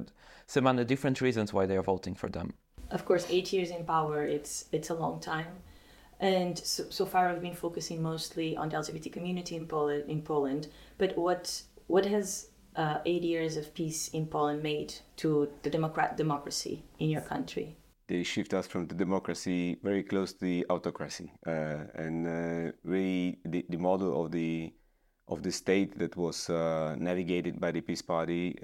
are 0.51 0.61
so 0.61 0.61
many 0.61 0.85
different 0.85 1.21
reasons 1.21 1.53
why 1.53 1.67
they 1.67 1.77
are 1.77 1.83
voting 1.83 2.15
for 2.15 2.29
them 2.29 2.55
of 2.91 3.05
course, 3.05 3.27
eight 3.31 3.53
years 3.53 3.71
in 3.71 3.85
power, 3.85 4.23
it's 4.25 4.67
it's 4.73 4.91
a 4.91 4.95
long 4.95 5.21
time. 5.21 5.63
And 6.21 6.59
so, 6.59 6.85
so 6.91 7.07
far, 7.07 7.29
I've 7.29 7.41
been 7.41 7.55
focusing 7.55 8.03
mostly 8.03 8.57
on 8.57 8.69
the 8.69 8.77
LGBT 8.77 9.13
community 9.13 9.57
in 9.57 9.67
Poland. 9.67 10.05
In 10.09 10.23
Poland, 10.23 10.69
but 10.99 11.17
what 11.17 11.63
what 11.87 12.07
has 12.07 12.49
uh, 12.77 12.99
eight 13.07 13.23
years 13.23 13.57
of 13.57 13.75
PiS 13.75 14.09
in 14.09 14.27
Poland 14.27 14.63
made 14.63 14.95
to 15.17 15.49
the 15.63 15.71
democrat 15.71 16.17
democracy 16.17 16.83
in 16.99 17.11
your 17.11 17.23
country? 17.23 17.77
They 18.07 18.25
shift 18.25 18.55
us 18.55 18.67
from 18.67 18.89
the 18.89 18.95
democracy 18.95 19.79
very 19.83 20.03
close 20.03 20.33
to 20.33 20.45
the 20.45 20.67
autocracy, 20.69 21.33
uh, 21.47 21.85
and 21.95 22.27
uh, 22.27 22.73
really 22.85 23.39
the, 23.45 23.65
the 23.69 23.79
model 23.79 24.25
of 24.25 24.33
the 24.33 24.73
of 25.29 25.43
the 25.43 25.53
state 25.53 25.97
that 25.99 26.17
was 26.17 26.51
uh, 26.51 26.97
navigated 26.99 27.61
by 27.61 27.71
the 27.71 27.81
PiS 27.81 28.03
Party 28.03 28.57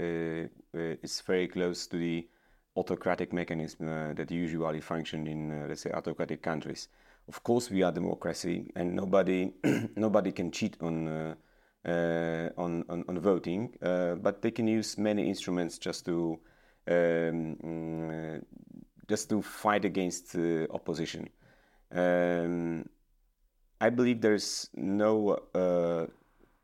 uh, 0.76 0.96
is 1.02 1.20
very 1.22 1.48
close 1.48 1.86
to 1.88 1.96
the 1.96 2.28
autocratic 2.76 3.32
mechanism 3.32 3.88
uh, 3.88 4.12
that 4.14 4.30
usually 4.30 4.80
function 4.80 5.26
in, 5.26 5.50
uh, 5.50 5.66
let's 5.68 5.82
say, 5.82 5.90
autocratic 5.90 6.42
countries. 6.42 6.88
Of 7.28 7.42
course, 7.42 7.70
we 7.70 7.82
are 7.82 7.90
democracy, 7.90 8.70
and 8.76 8.94
nobody 8.94 9.52
nobody 9.96 10.32
can 10.32 10.50
cheat 10.50 10.76
on. 10.80 11.08
Uh, 11.08 11.34
uh 11.88 12.50
on, 12.56 12.84
on, 12.88 13.04
on, 13.06 13.20
voting, 13.20 13.72
uh, 13.80 14.16
but 14.16 14.42
they 14.42 14.50
can 14.50 14.66
use 14.66 14.98
many 14.98 15.28
instruments 15.28 15.78
just 15.78 16.04
to 16.04 16.36
um, 16.88 17.56
uh, 18.10 18.38
just 19.06 19.28
to 19.28 19.40
fight 19.40 19.84
against 19.84 20.34
opposition. 20.70 21.28
Um, 21.92 22.88
I 23.80 23.90
believe 23.90 24.20
there's 24.20 24.68
no 24.74 25.38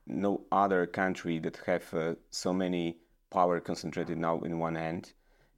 no 0.09 0.41
other 0.51 0.87
country 0.87 1.39
that 1.39 1.57
have 1.67 2.17
so 2.33 2.53
many 2.53 2.97
power 3.33 3.61
concentrated 3.61 4.19
now 4.19 4.41
in 4.41 4.59
one 4.59 4.77
hand 4.77 5.13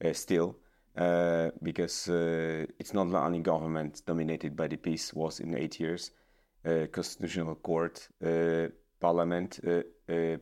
uh, 0.05 0.13
still. 0.13 0.57
Uh, 0.97 1.51
because 1.61 2.09
uh, 2.09 2.65
it's 2.79 2.95
not 2.95 3.13
only 3.13 3.41
government 3.41 4.01
dominated 4.07 4.55
by 4.55 4.69
the 4.69 4.77
PiS 4.77 5.13
was 5.13 5.41
in 5.41 5.57
eight 5.57 5.81
years, 5.81 6.13
constitutional 6.93 7.57
court, 7.57 8.09
parliament, 9.01 9.59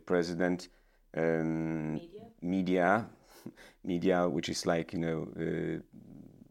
president, 0.04 0.68
um, 1.16 1.94
media, 1.94 2.10
media, 2.42 3.06
media, 3.84 4.28
which 4.28 4.50
is 4.50 4.66
like 4.66 4.92
you 4.92 4.98
know 4.98 5.26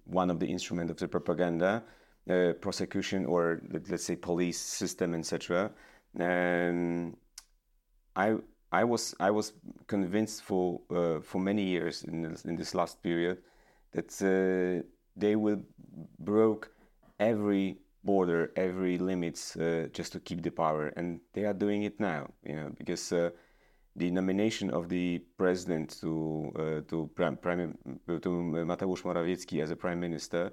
one 0.05 0.31
of 0.31 0.39
the 0.39 0.47
instrument 0.47 0.89
of 0.89 0.97
the 0.97 1.07
propaganda, 1.07 1.83
uh, 2.29 2.53
prosecution 2.61 3.25
or 3.25 3.61
let, 3.71 3.91
us 3.91 4.03
say 4.03 4.15
police 4.15 4.59
system, 4.59 5.13
etc. 5.13 5.71
Um, 6.19 7.15
I 8.15 8.35
I 8.71 8.83
was 8.83 9.13
I 9.19 9.31
was 9.31 9.53
convinced 9.87 10.43
for 10.43 10.81
uh, 10.89 11.19
for 11.19 11.39
many 11.39 11.63
years 11.63 12.03
in 12.03 12.21
this, 12.21 12.45
in 12.45 12.55
this 12.55 12.73
last 12.73 13.03
period 13.03 13.39
that 13.91 14.09
uh, 14.21 14.85
they 15.15 15.35
will 15.35 15.61
broke 16.19 16.71
every 17.19 17.77
border, 18.03 18.51
every 18.55 18.97
limits 18.97 19.55
uh, 19.57 19.87
just 19.93 20.13
to 20.13 20.19
keep 20.19 20.41
the 20.41 20.51
power, 20.51 20.87
and 20.95 21.19
they 21.33 21.43
are 21.45 21.53
doing 21.53 21.83
it 21.83 21.99
now. 21.99 22.29
You 22.43 22.55
know 22.55 22.71
because 22.77 23.11
uh, 23.11 23.31
the 23.95 24.09
nomination 24.09 24.71
of 24.71 24.87
the 24.87 25.19
president 25.37 25.99
to 25.99 26.51
uh, 26.55 26.89
to 26.89 27.09
prime, 27.13 27.35
prime 27.35 27.77
to 28.07 28.29
Mateusz 28.69 29.03
Morawiecki 29.03 29.61
as 29.61 29.71
a 29.71 29.75
prime 29.75 29.99
minister, 29.99 30.51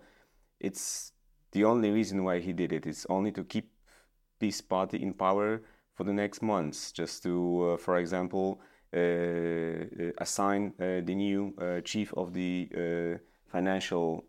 it's 0.58 1.12
the 1.52 1.64
only 1.64 1.90
reason 1.90 2.24
why 2.24 2.40
he 2.40 2.52
did 2.52 2.72
it. 2.72 2.84
It's 2.84 3.06
only 3.08 3.30
to 3.32 3.44
keep 3.44 3.70
this 4.40 4.60
party 4.60 5.00
in 5.02 5.12
power 5.14 5.62
for 5.98 6.04
the 6.04 6.12
next 6.12 6.42
months, 6.42 6.92
just 6.92 7.24
to, 7.24 7.32
uh, 7.72 7.76
for 7.76 7.98
example, 7.98 8.60
uh, 8.94 8.98
uh, 8.98 10.26
assign 10.26 10.72
the 10.78 11.14
new 11.24 11.40
chief 11.84 12.14
of 12.14 12.32
the 12.32 12.52
financial 13.54 14.24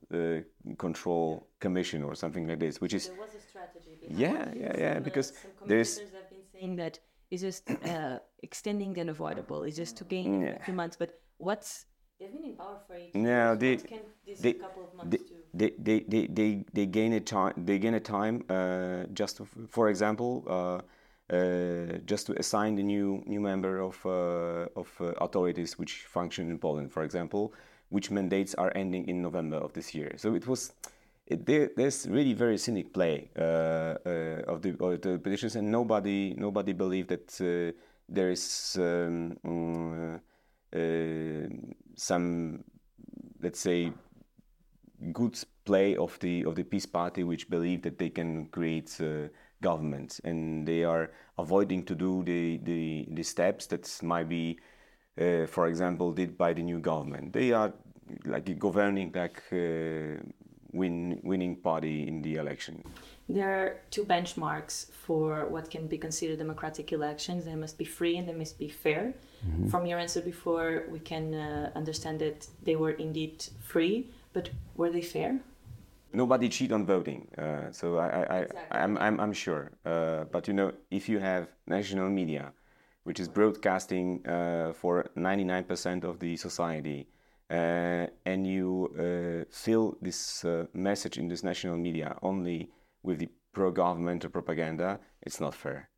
control 0.86 1.48
commission 1.60 2.00
or 2.04 2.16
something 2.16 2.48
like 2.48 2.60
this, 2.60 2.82
which 2.82 2.96
is 3.00 3.04
there 3.10 3.18
was 3.26 3.36
a 3.36 3.44
strategy. 3.52 3.94
Yeah, 4.26 4.46
yeah, 4.64 4.76
yeah. 4.86 5.00
because 5.00 5.28
there's 5.68 6.00
have 6.00 6.30
been 6.36 6.46
saying 6.54 6.76
that 6.78 7.00
it's 7.30 7.44
just 7.44 7.64
uh, 7.70 8.18
extending 8.42 8.94
the 8.94 9.02
unavoidable. 9.02 9.60
It's 9.68 9.78
just 9.78 9.96
to 9.98 10.04
gain 10.16 10.42
yeah. 10.42 10.60
a 10.60 10.64
few 10.66 10.74
months. 10.74 10.96
But 10.98 11.10
what's 11.38 11.86
they've 12.20 12.34
been 12.34 12.46
in 12.52 12.56
power 12.56 12.80
for 12.88 12.96
eight 12.96 13.14
no, 13.14 13.30
years. 13.30 13.60
They, 13.60 13.76
what 13.76 13.88
can 13.88 14.00
this 14.26 14.40
they, 14.40 14.54
couple 14.54 14.84
of 14.88 14.92
months 14.96 15.12
they, 15.12 15.18
do? 15.18 15.36
They, 15.88 16.00
they, 16.14 16.28
they, 16.40 16.66
they 16.74 16.86
gain 16.88 17.14
a 17.14 17.20
time. 17.20 17.54
They 17.58 17.78
gain 17.78 17.94
a 17.94 18.00
time. 18.00 18.36
Uh, 18.50 19.04
just 19.14 19.42
for 19.70 19.90
example, 19.90 20.32
uh, 20.48 20.82
just 22.06 22.26
to 22.28 22.34
assign 22.40 22.76
the 22.76 22.84
new 22.84 23.24
new 23.26 23.40
member 23.40 23.80
of 23.82 24.04
uh, 24.06 24.68
of 24.76 24.90
uh, 25.00 25.14
authorities 25.22 25.78
which 25.78 26.06
function 26.06 26.50
in 26.50 26.58
Poland, 26.58 26.92
for 26.92 27.04
example, 27.04 27.54
which 27.90 28.10
mandates 28.10 28.56
are 28.56 28.72
ending 28.76 29.08
in 29.08 29.22
November 29.22 29.58
of 29.58 29.74
this 29.74 29.94
year. 29.94 30.14
So 30.18 30.36
it 30.36 30.48
was. 30.48 30.74
It, 31.28 31.46
there, 31.46 31.70
there's 31.78 32.08
really 32.08 32.34
very 32.34 32.58
cynic 32.58 32.92
play 32.92 33.30
uh, 33.38 33.44
uh, 34.04 34.42
of 34.48 34.64
the 34.64 34.70
of 34.80 35.02
the 35.02 35.20
politicians, 35.20 35.56
and 35.56 35.72
nobody 35.72 36.34
nobody 36.36 36.74
believed 36.74 37.10
that 37.10 37.40
uh, 37.40 37.72
there 38.10 38.32
is 38.32 38.76
um, 38.80 39.38
some, 41.96 42.64
let's 43.44 43.60
say, 43.60 43.92
good 45.14 45.38
play 45.66 45.96
of 45.96 46.18
the 46.20 46.46
of 46.46 46.56
the 46.56 46.64
PiS 46.64 46.88
party, 46.88 47.24
which 47.24 47.48
believe 47.48 47.84
that 47.84 48.00
they 48.00 48.10
can 48.10 48.48
create 48.48 49.00
government, 49.62 50.20
and 50.24 50.68
they 50.68 50.84
are 50.84 51.12
avoiding 51.38 51.84
to 51.86 51.96
do 51.96 52.24
the, 52.24 52.58
the, 52.64 53.08
the 53.12 53.24
steps 53.24 53.68
that 53.68 54.00
might 54.04 54.30
be, 54.30 54.60
uh, 55.20 55.46
for 55.48 55.68
example, 55.68 56.12
did 56.12 56.38
by 56.38 56.54
the 56.54 56.62
new 56.62 56.80
government. 56.80 57.34
They 57.34 57.52
are 57.52 57.74
like 58.26 58.58
governing 58.58 59.12
like 59.14 59.42
uh, 59.52 60.22
win, 60.72 61.20
winning 61.24 61.56
party 61.58 62.08
in 62.08 62.22
the 62.22 62.36
election. 62.36 62.84
There 63.28 63.50
are 63.50 63.78
two 63.92 64.06
benchmarks 64.06 64.92
for 64.92 65.46
what 65.48 65.70
can 65.70 65.88
be 65.88 65.98
considered 65.98 66.40
democratic 66.40 66.92
elections. 66.92 67.46
They 67.46 67.56
must 67.56 67.78
be 67.78 67.86
free 67.86 68.18
and 68.18 68.28
they 68.28 68.34
must 68.34 68.58
be 68.58 68.70
fair. 68.70 69.14
Mm-hmm. 69.46 69.68
From 69.68 69.86
your 69.86 70.00
answer 70.00 70.22
before, 70.22 70.86
we 70.90 71.00
can 71.00 71.36
uh, 71.36 71.72
understand 71.76 72.20
that 72.20 72.48
they 72.64 72.76
were 72.76 72.92
indeed 72.92 73.46
free, 73.62 74.10
but 74.34 74.50
were 74.76 74.90
they 74.90 75.02
fair? 75.02 75.40
Nobody 76.14 76.50
cheat 76.50 76.72
on 76.72 76.86
voting. 76.86 77.28
Uh, 77.38 77.72
so 77.72 77.98
I, 77.98 78.08
I, 78.08 78.38
exactly. 78.40 78.60
I, 78.72 78.84
am 78.84 78.98
I'm, 78.98 79.20
I'm 79.20 79.34
sure. 79.34 79.72
Uh, 79.86 80.26
but 80.26 80.48
you 80.48 80.54
know, 80.54 80.72
if 80.92 81.10
you 81.10 81.20
have 81.20 81.48
national 81.68 82.10
media, 82.10 82.54
which 83.04 83.20
is 83.20 83.28
broadcasting 83.28 84.26
uh, 84.28 84.74
for 84.74 85.10
99% 85.18 86.04
of 86.04 86.20
the 86.20 86.36
society, 86.38 87.08
uh, 87.50 88.06
and 88.26 88.46
you 88.46 88.90
uh, 88.94 89.46
fill 89.50 89.98
this 90.02 90.46
uh, 90.46 90.66
message 90.74 91.18
in 91.18 91.28
this 91.28 91.44
national 91.44 91.78
media 91.78 92.16
only 92.22 92.70
with 93.02 93.20
the 93.20 93.30
pro-government 93.54 94.32
propaganda, 94.32 95.00
it's 95.24 95.40
not 95.40 95.56
fair. 95.56 95.90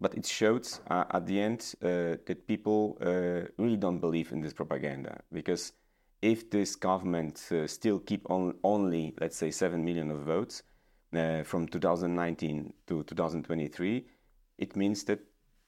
But 0.00 0.14
it 0.14 0.26
shows 0.26 0.80
at 0.90 1.26
the 1.26 1.40
end 1.40 1.74
that 1.80 2.46
people 2.46 2.98
really 3.58 3.76
don't 3.76 4.00
believe 4.00 4.32
in 4.32 4.40
this 4.40 4.52
propaganda 4.52 5.20
because 5.32 5.72
if 6.24 6.48
this 6.48 6.74
government 6.74 7.38
uh, 7.52 7.66
still 7.66 7.98
keep 7.98 8.28
on 8.30 8.54
only, 8.64 9.14
let's 9.20 9.36
say, 9.36 9.50
7 9.50 9.84
million 9.84 10.10
of 10.10 10.20
votes 10.20 10.62
uh, 11.14 11.42
from 11.42 11.68
2019 11.68 12.72
to 12.86 13.02
2023, 13.02 14.06
it 14.56 14.74
means 14.74 15.04
that 15.04 15.20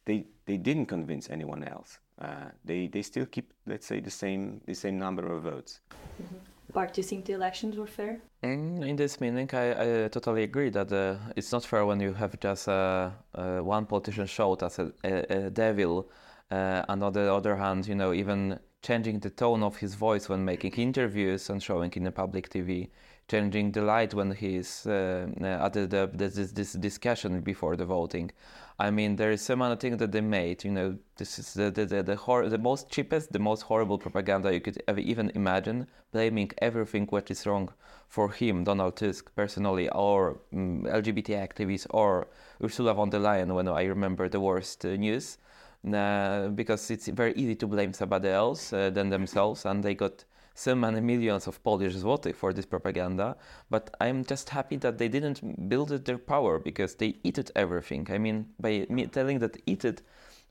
they, 0.07 0.25
they 0.47 0.57
didn't 0.57 0.87
convince 0.87 1.29
anyone 1.29 1.63
else. 1.63 1.99
Uh, 2.19 2.47
they, 2.65 2.87
they 2.87 3.03
still 3.03 3.27
keep, 3.27 3.53
let's 3.67 3.87
say, 3.87 4.01
the 4.01 4.11
same, 4.11 4.63
the 4.65 4.75
same 4.75 4.99
number 4.99 5.31
of 5.31 5.43
votes. 5.43 5.81
Mm-hmm. 6.23 6.37
Bart, 6.73 6.95
do 6.95 7.03
you 7.03 7.07
think 7.07 7.27
the 7.27 7.35
elections 7.35 7.77
were 7.77 7.87
fair? 7.87 8.19
Mm, 8.43 8.89
in 8.89 8.97
this 8.97 9.21
meaning, 9.21 9.51
I, 9.53 10.05
I 10.05 10.09
totally 10.09 10.43
agree 10.45 10.71
that 10.71 10.91
uh, 10.91 11.17
it's 11.37 11.53
not 11.53 11.67
fair 11.67 11.85
when 11.85 12.01
you 12.01 12.15
have 12.15 12.41
just 12.41 12.67
uh, 12.67 13.11
uh, 13.35 13.59
one 13.59 13.85
politician 13.85 14.27
showed 14.27 14.63
as 14.63 14.79
a, 14.79 14.91
a, 15.05 15.47
a 15.47 15.51
devil, 15.51 16.09
and 16.51 17.03
on 17.03 17.13
the 17.13 17.33
other 17.33 17.57
hand, 17.57 17.87
you 17.87 17.95
know, 17.95 18.13
even 18.13 18.59
changing 18.87 19.19
the 19.21 19.31
tone 19.31 19.63
of 19.63 19.77
his 19.77 19.95
voice 19.95 20.29
when 20.29 20.45
making 20.45 20.73
interviews 20.73 21.51
and 21.51 21.63
showing 21.63 21.93
in 21.97 22.05
the 22.05 22.13
public 22.13 22.49
TV 22.49 22.89
changing 23.29 23.73
the 23.73 23.83
light 23.83 24.15
when 24.15 24.31
he's 24.31 24.87
uh, 24.87 25.27
at 25.41 25.73
the, 25.73 26.11
this, 26.15 26.53
this 26.53 26.73
discussion 26.75 27.41
before 27.41 27.77
the 27.77 27.85
voting. 27.85 28.31
I 28.79 28.91
mean, 28.91 29.17
there 29.17 29.33
is 29.33 29.43
so 29.43 29.57
many 29.57 29.75
things 29.77 29.99
that 29.99 30.13
they 30.13 30.21
made. 30.21 30.63
You 30.63 30.71
know, 30.71 30.99
this 31.17 31.39
is 31.39 31.55
the 31.55 31.71
the 31.71 31.87
the, 31.87 32.03
the, 32.03 32.17
hor- 32.17 32.49
the 32.49 32.59
most 32.59 32.91
cheapest, 32.91 33.33
the 33.33 33.39
most 33.39 33.63
horrible 33.63 33.99
propaganda 33.99 34.53
you 34.53 34.61
could 34.61 34.83
ever 34.87 35.01
even 35.01 35.31
imagine, 35.35 35.87
blaming 36.13 36.51
everything 36.59 37.07
what 37.07 37.31
is 37.31 37.47
wrong 37.47 37.71
for 38.09 38.31
him, 38.31 38.65
Donald 38.65 38.97
Tusk 38.97 39.35
personally, 39.35 39.89
or 39.89 40.39
um, 40.53 40.85
LGBT 40.85 41.31
activists, 41.49 41.87
or 41.91 42.29
Ursula 42.63 42.95
von 42.95 43.11
der 43.11 43.19
Leyen. 43.19 43.55
When 43.55 43.67
I 43.67 43.85
remember 43.85 44.29
the 44.29 44.41
worst 44.41 44.85
uh, 44.85 44.95
news, 44.95 45.39
uh, 45.39 45.47
because 45.91 46.91
it's 46.91 47.09
very 47.09 47.33
easy 47.35 47.55
to 47.57 47.67
blame 47.67 47.93
somebody 47.93 48.29
else 48.29 48.73
uh, 48.73 48.91
than 48.91 49.11
themselves, 49.11 49.65
and 49.65 49.83
they 49.83 49.95
got 49.95 50.25
so 50.55 50.75
many 50.75 51.01
millions 51.01 51.47
of 51.47 51.63
Polish 51.63 51.95
zloty 51.95 52.35
for 52.35 52.53
this 52.53 52.65
propaganda, 52.65 53.37
but 53.71 53.95
I'm 54.01 54.25
just 54.25 54.49
happy 54.49 54.77
that 54.77 54.97
they 54.99 55.09
didn't 55.09 55.69
build 55.69 55.91
their 55.91 56.19
power 56.19 56.59
because 56.59 56.95
they 56.95 57.17
eat 57.23 57.39
it 57.39 57.51
everything. 57.55 58.07
I 58.11 58.19
mean, 58.19 58.47
by 58.59 58.87
me 58.89 59.07
telling 59.07 59.39
that 59.41 59.61
eat 59.67 59.85
it, 59.85 60.03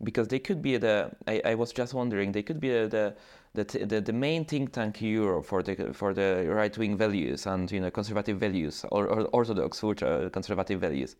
because 0.03 0.27
they 0.27 0.39
could 0.39 0.61
be 0.61 0.77
the. 0.77 1.09
I, 1.27 1.41
I 1.45 1.55
was 1.55 1.71
just 1.73 1.93
wondering, 1.93 2.31
they 2.31 2.43
could 2.43 2.59
be 2.59 2.69
the 2.69 3.15
the, 3.55 3.63
the, 3.63 4.01
the 4.01 4.13
main 4.13 4.45
think 4.45 4.73
tank 4.73 5.01
in 5.01 5.07
Europe 5.07 5.45
for 5.45 5.63
the 5.63 5.93
for 5.93 6.13
the 6.13 6.45
right 6.49 6.77
wing 6.77 6.97
values 6.97 7.47
and 7.47 7.71
you 7.71 7.79
know 7.79 7.89
conservative 7.89 8.37
values 8.37 8.85
or, 8.91 9.07
or 9.07 9.21
orthodox 9.27 9.83
ultra 9.83 10.29
conservative 10.29 10.81
values, 10.81 11.15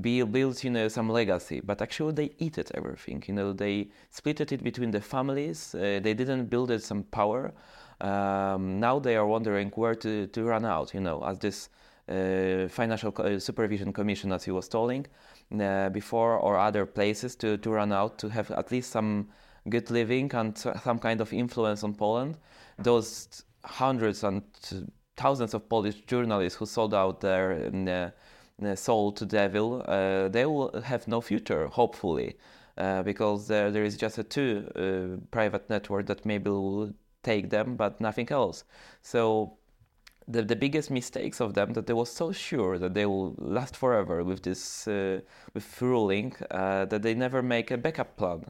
build 0.00 0.62
you 0.64 0.70
know 0.70 0.88
some 0.88 1.08
legacy. 1.08 1.60
But 1.60 1.82
actually 1.82 2.12
they 2.12 2.30
eat 2.38 2.58
it 2.58 2.70
everything. 2.74 3.22
You 3.26 3.34
know 3.34 3.52
they 3.52 3.88
split 4.10 4.40
it 4.40 4.62
between 4.62 4.90
the 4.90 5.00
families. 5.00 5.74
Uh, 5.74 6.00
they 6.02 6.14
didn't 6.14 6.46
build 6.46 6.70
it 6.70 6.82
some 6.82 7.04
power. 7.04 7.52
Um, 8.00 8.80
now 8.80 8.98
they 8.98 9.16
are 9.16 9.26
wondering 9.26 9.70
where 9.74 9.94
to, 9.94 10.26
to 10.26 10.42
run 10.42 10.64
out, 10.64 10.92
you 10.94 11.00
know, 11.00 11.22
as 11.24 11.38
this 11.38 11.68
uh, 12.08 12.68
financial 12.68 13.12
co- 13.12 13.22
uh, 13.22 13.38
supervision 13.38 13.92
commission, 13.92 14.32
as 14.32 14.44
he 14.44 14.50
was 14.50 14.68
telling 14.68 15.06
uh, 15.58 15.88
before, 15.90 16.36
or 16.38 16.58
other 16.58 16.86
places 16.86 17.36
to, 17.36 17.56
to 17.58 17.70
run 17.70 17.92
out 17.92 18.18
to 18.18 18.28
have 18.28 18.50
at 18.50 18.70
least 18.70 18.90
some 18.90 19.28
good 19.68 19.90
living 19.90 20.30
and 20.34 20.58
some 20.58 20.98
kind 20.98 21.20
of 21.20 21.32
influence 21.32 21.82
on 21.82 21.94
Poland. 21.94 22.36
Those 22.78 23.44
hundreds 23.64 24.24
and 24.24 24.42
thousands 25.16 25.54
of 25.54 25.68
Polish 25.68 26.02
journalists 26.06 26.58
who 26.58 26.66
sold 26.66 26.92
out 26.92 27.20
their 27.20 27.70
uh, 27.72 28.10
soul 28.74 29.12
to 29.12 29.26
devil, 29.26 29.84
uh, 29.86 30.28
they 30.28 30.46
will 30.46 30.80
have 30.82 31.08
no 31.08 31.20
future, 31.20 31.66
hopefully. 31.68 32.36
Uh, 32.76 33.04
because 33.04 33.46
there, 33.46 33.84
is 33.84 33.96
just 33.96 34.18
a 34.18 34.24
two 34.24 34.68
uh, 34.74 35.24
private 35.30 35.70
network 35.70 36.06
that 36.06 36.26
maybe 36.26 36.50
will 36.50 36.92
take 37.22 37.48
them, 37.50 37.76
but 37.76 38.00
nothing 38.00 38.28
else. 38.32 38.64
So 39.00 39.58
the, 40.26 40.42
the 40.42 40.56
biggest 40.56 40.90
mistakes 40.90 41.40
of 41.40 41.54
them 41.54 41.72
that 41.74 41.86
they 41.86 41.92
were 41.92 42.06
so 42.06 42.32
sure 42.32 42.78
that 42.78 42.94
they 42.94 43.06
will 43.06 43.34
last 43.38 43.76
forever 43.76 44.24
with 44.24 44.42
this 44.42 44.88
uh, 44.88 45.20
with 45.52 45.82
ruling 45.82 46.34
uh, 46.50 46.86
that 46.86 47.02
they 47.02 47.14
never 47.14 47.42
make 47.42 47.70
a 47.70 47.76
backup 47.76 48.16
plan. 48.16 48.44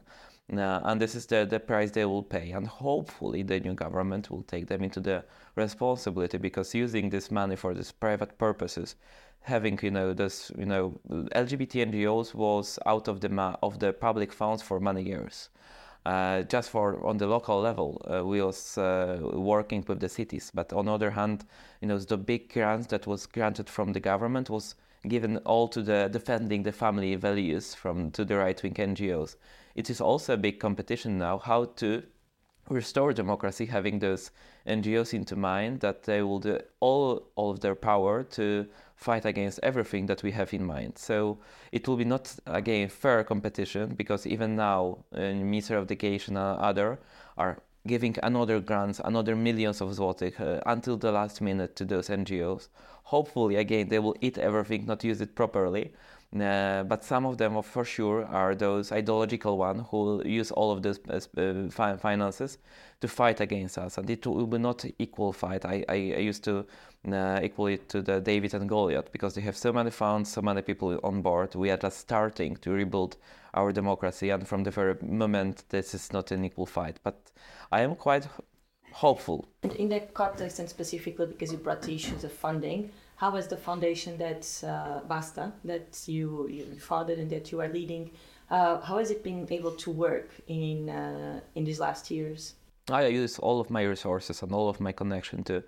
Uh, 0.51 0.79
and 0.83 1.01
this 1.01 1.15
is 1.15 1.25
the, 1.25 1.45
the 1.49 1.59
price 1.59 1.89
they 1.91 2.05
will 2.05 2.21
pay. 2.21 2.51
And 2.51 2.67
hopefully, 2.67 3.41
the 3.41 3.59
new 3.59 3.73
government 3.73 4.29
will 4.29 4.43
take 4.43 4.67
them 4.67 4.83
into 4.83 4.99
the 4.99 5.23
responsibility 5.55 6.37
because 6.37 6.75
using 6.75 7.09
this 7.09 7.31
money 7.31 7.55
for 7.55 7.73
these 7.73 7.91
private 7.91 8.37
purposes, 8.37 8.95
having 9.45 9.79
you 9.81 9.91
know 9.91 10.13
this 10.13 10.51
you 10.57 10.65
know 10.65 10.99
LGBT 11.09 11.91
NGOs 11.91 12.33
was 12.33 12.79
out 12.85 13.07
of 13.07 13.21
the 13.21 13.29
ma- 13.29 13.55
of 13.61 13.79
the 13.79 13.93
public 13.93 14.33
funds 14.33 14.61
for 14.61 14.79
many 14.79 15.03
years. 15.03 15.49
Uh, 16.05 16.43
just 16.43 16.69
for 16.69 17.03
on 17.05 17.17
the 17.17 17.25
local 17.25 17.59
level, 17.59 17.99
uh, 18.05 18.23
we 18.23 18.39
was 18.41 18.77
uh, 18.77 19.17
working 19.33 19.83
with 19.87 19.99
the 19.99 20.09
cities. 20.09 20.51
But 20.53 20.71
on 20.71 20.85
the 20.85 20.93
other 20.93 21.11
hand, 21.11 21.45
you 21.81 21.87
know, 21.87 21.97
the 21.97 22.17
big 22.17 22.53
grants 22.53 22.87
that 22.87 23.07
was 23.07 23.25
granted 23.25 23.69
from 23.69 23.93
the 23.93 23.99
government 23.99 24.49
was 24.49 24.75
given 25.07 25.37
all 25.37 25.67
to 25.69 25.81
the 25.81 26.09
defending 26.11 26.63
the 26.63 26.71
family 26.71 27.15
values 27.15 27.73
from 27.73 28.11
to 28.11 28.25
the 28.25 28.37
right 28.37 28.61
wing 28.61 28.73
NGOs. 28.73 29.35
It 29.75 29.89
is 29.89 29.99
also 29.99 30.33
a 30.33 30.37
big 30.37 30.59
competition 30.59 31.17
now 31.17 31.39
how 31.39 31.65
to 31.77 32.03
restore 32.69 33.13
democracy, 33.13 33.65
having 33.65 33.99
those 33.99 34.31
NGOs 34.67 35.13
into 35.13 35.35
mind 35.35 35.79
that 35.81 36.03
they 36.03 36.21
will 36.21 36.39
do 36.39 36.59
all 36.79 37.27
all 37.35 37.51
of 37.51 37.59
their 37.59 37.75
power 37.75 38.23
to 38.23 38.67
fight 38.95 39.25
against 39.25 39.59
everything 39.61 40.05
that 40.07 40.23
we 40.23 40.31
have 40.31 40.53
in 40.53 40.65
mind. 40.65 40.97
So 40.97 41.37
it 41.71 41.87
will 41.87 41.97
be 41.97 42.05
not 42.05 42.35
again 42.45 42.89
fair 42.89 43.23
competition 43.23 43.95
because 43.95 44.25
even 44.25 44.55
now, 44.55 45.05
uh, 45.13 45.19
Minister 45.19 45.77
of 45.77 45.83
Education 45.83 46.37
and 46.37 46.59
other 46.59 46.99
are 47.37 47.59
giving 47.87 48.15
another 48.23 48.59
grants, 48.59 48.99
another 49.03 49.35
millions 49.35 49.81
of 49.81 49.89
złotych 49.89 50.39
uh, 50.39 50.61
until 50.65 50.97
the 50.97 51.11
last 51.11 51.41
minute 51.41 51.75
to 51.75 51.85
those 51.85 52.09
NGOs. 52.09 52.69
Hopefully, 53.03 53.57
again, 53.57 53.89
they 53.89 53.99
will 53.99 54.15
eat 54.21 54.37
everything, 54.37 54.85
not 54.87 55.03
use 55.03 55.21
it 55.21 55.35
properly. 55.35 55.93
Uh, 56.33 56.83
but 56.83 57.03
some 57.03 57.25
of 57.25 57.37
them, 57.37 57.61
for 57.61 57.85
sure, 57.85 58.25
are 58.25 58.55
those 58.55 58.91
ideological 58.91 59.57
ones 59.57 59.83
who 59.89 60.21
use 60.25 60.51
all 60.51 60.71
of 60.71 60.81
those 60.81 60.99
uh, 61.07 61.69
fi- 61.69 61.95
finances 61.95 62.57
to 62.99 63.07
fight 63.07 63.39
against 63.39 63.77
us, 63.77 63.97
and 63.97 64.09
it 64.09 64.25
will 64.25 64.47
be 64.47 64.57
not 64.57 64.83
equal 64.99 65.31
fight. 65.31 65.63
I, 65.63 65.85
I, 65.87 65.93
I 65.93 66.19
used 66.19 66.43
to 66.43 66.65
uh, 67.09 67.39
equal 67.41 67.67
it 67.67 67.87
to 67.89 68.01
the 68.01 68.19
David 68.19 68.53
and 68.53 68.67
Goliath 68.67 69.11
because 69.11 69.35
they 69.35 69.41
have 69.41 69.55
so 69.55 69.71
many 69.71 69.91
funds, 69.91 70.31
so 70.31 70.41
many 70.41 70.61
people 70.61 70.99
on 71.03 71.21
board. 71.21 71.55
We 71.55 71.71
are 71.71 71.77
just 71.77 71.99
starting 71.99 72.57
to 72.57 72.71
rebuild 72.71 73.15
our 73.53 73.71
democracy, 73.71 74.29
and 74.29 74.45
from 74.45 74.63
the 74.63 74.71
very 74.71 74.95
moment, 75.01 75.63
this 75.69 75.93
is 75.93 76.11
not 76.11 76.31
an 76.31 76.43
equal 76.43 76.65
fight. 76.65 76.99
But 77.01 77.31
I 77.71 77.81
am 77.81 77.95
quite 77.95 78.27
hopeful. 78.91 79.45
In 79.63 79.89
that 79.89 80.13
context, 80.13 80.59
and 80.59 80.69
specifically 80.69 81.27
because 81.27 81.51
you 81.51 81.59
brought 81.59 81.81
the 81.81 81.95
issues 81.95 82.23
of 82.25 82.31
funding, 82.31 82.91
how 83.15 83.31
has 83.31 83.47
the 83.47 83.57
foundation 83.57 84.17
that 84.17 84.63
uh, 84.63 84.99
Basta, 85.07 85.53
that 85.63 86.03
you, 86.07 86.47
you 86.49 86.65
founded 86.79 87.19
and 87.19 87.29
that 87.29 87.51
you 87.51 87.61
are 87.61 87.69
leading, 87.69 88.11
uh, 88.49 88.81
how 88.81 88.97
has 88.97 89.09
it 89.11 89.23
been 89.23 89.47
able 89.49 89.71
to 89.71 89.91
work 89.91 90.29
in 90.47 90.89
uh, 90.89 91.39
in 91.55 91.63
these 91.63 91.79
last 91.79 92.11
years? 92.11 92.55
I 92.89 93.07
use 93.07 93.39
all 93.39 93.59
of 93.59 93.69
my 93.69 93.81
resources 93.81 94.43
and 94.43 94.51
all 94.51 94.69
of 94.69 94.79
my 94.79 94.91
connection 94.91 95.43
to 95.45 95.63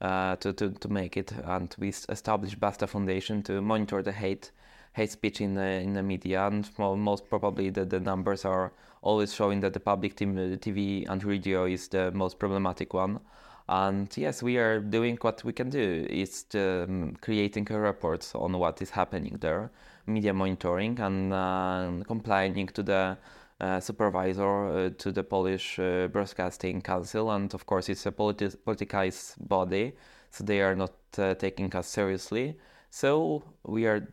uh, 0.00 0.36
to, 0.36 0.52
to, 0.52 0.70
to 0.70 0.88
make 0.88 1.16
it. 1.16 1.32
And 1.44 1.74
we 1.78 1.88
established 1.88 2.58
Basta 2.58 2.86
Foundation 2.86 3.42
to 3.44 3.60
monitor 3.60 4.02
the 4.02 4.12
hate 4.12 4.50
hate 4.94 5.10
speech 5.10 5.40
in 5.40 5.54
the, 5.54 5.62
in 5.62 5.94
the 5.94 6.02
media. 6.02 6.46
And 6.46 6.68
most 6.78 7.28
probably 7.28 7.70
the, 7.70 7.84
the 7.84 8.00
numbers 8.00 8.44
are 8.44 8.72
always 9.00 9.34
showing 9.34 9.60
that 9.60 9.72
the 9.72 9.80
public 9.80 10.16
TV 10.16 11.08
and 11.08 11.24
radio 11.24 11.64
is 11.64 11.88
the 11.88 12.10
most 12.12 12.38
problematic 12.38 12.92
one. 12.94 13.20
And 13.68 14.08
yes, 14.16 14.42
we 14.42 14.58
are 14.58 14.80
doing 14.80 15.18
what 15.20 15.44
we 15.44 15.52
can 15.52 15.70
do. 15.70 16.06
It's 16.10 16.46
um, 16.54 17.16
creating 17.20 17.64
reports 17.66 18.34
on 18.34 18.58
what 18.58 18.82
is 18.82 18.90
happening 18.90 19.38
there, 19.40 19.70
media 20.06 20.34
monitoring, 20.34 20.98
and 21.00 21.32
uh, 21.32 22.04
complying 22.06 22.66
to 22.68 22.82
the 22.82 23.16
uh, 23.60 23.78
supervisor 23.78 24.66
uh, 24.66 24.90
to 24.98 25.12
the 25.12 25.22
Polish 25.22 25.78
uh, 25.78 26.08
Broadcasting 26.08 26.82
Council, 26.82 27.30
and 27.30 27.54
of 27.54 27.64
course 27.64 27.88
it's 27.88 28.04
a 28.06 28.10
politi- 28.10 28.56
politicized 28.56 29.36
body, 29.46 29.92
so 30.30 30.42
they 30.42 30.60
are 30.60 30.74
not 30.74 30.92
taking 31.38 31.72
us 31.76 31.86
seriously. 31.86 32.56
So 32.90 33.44
we 33.64 33.86
are 33.86 34.08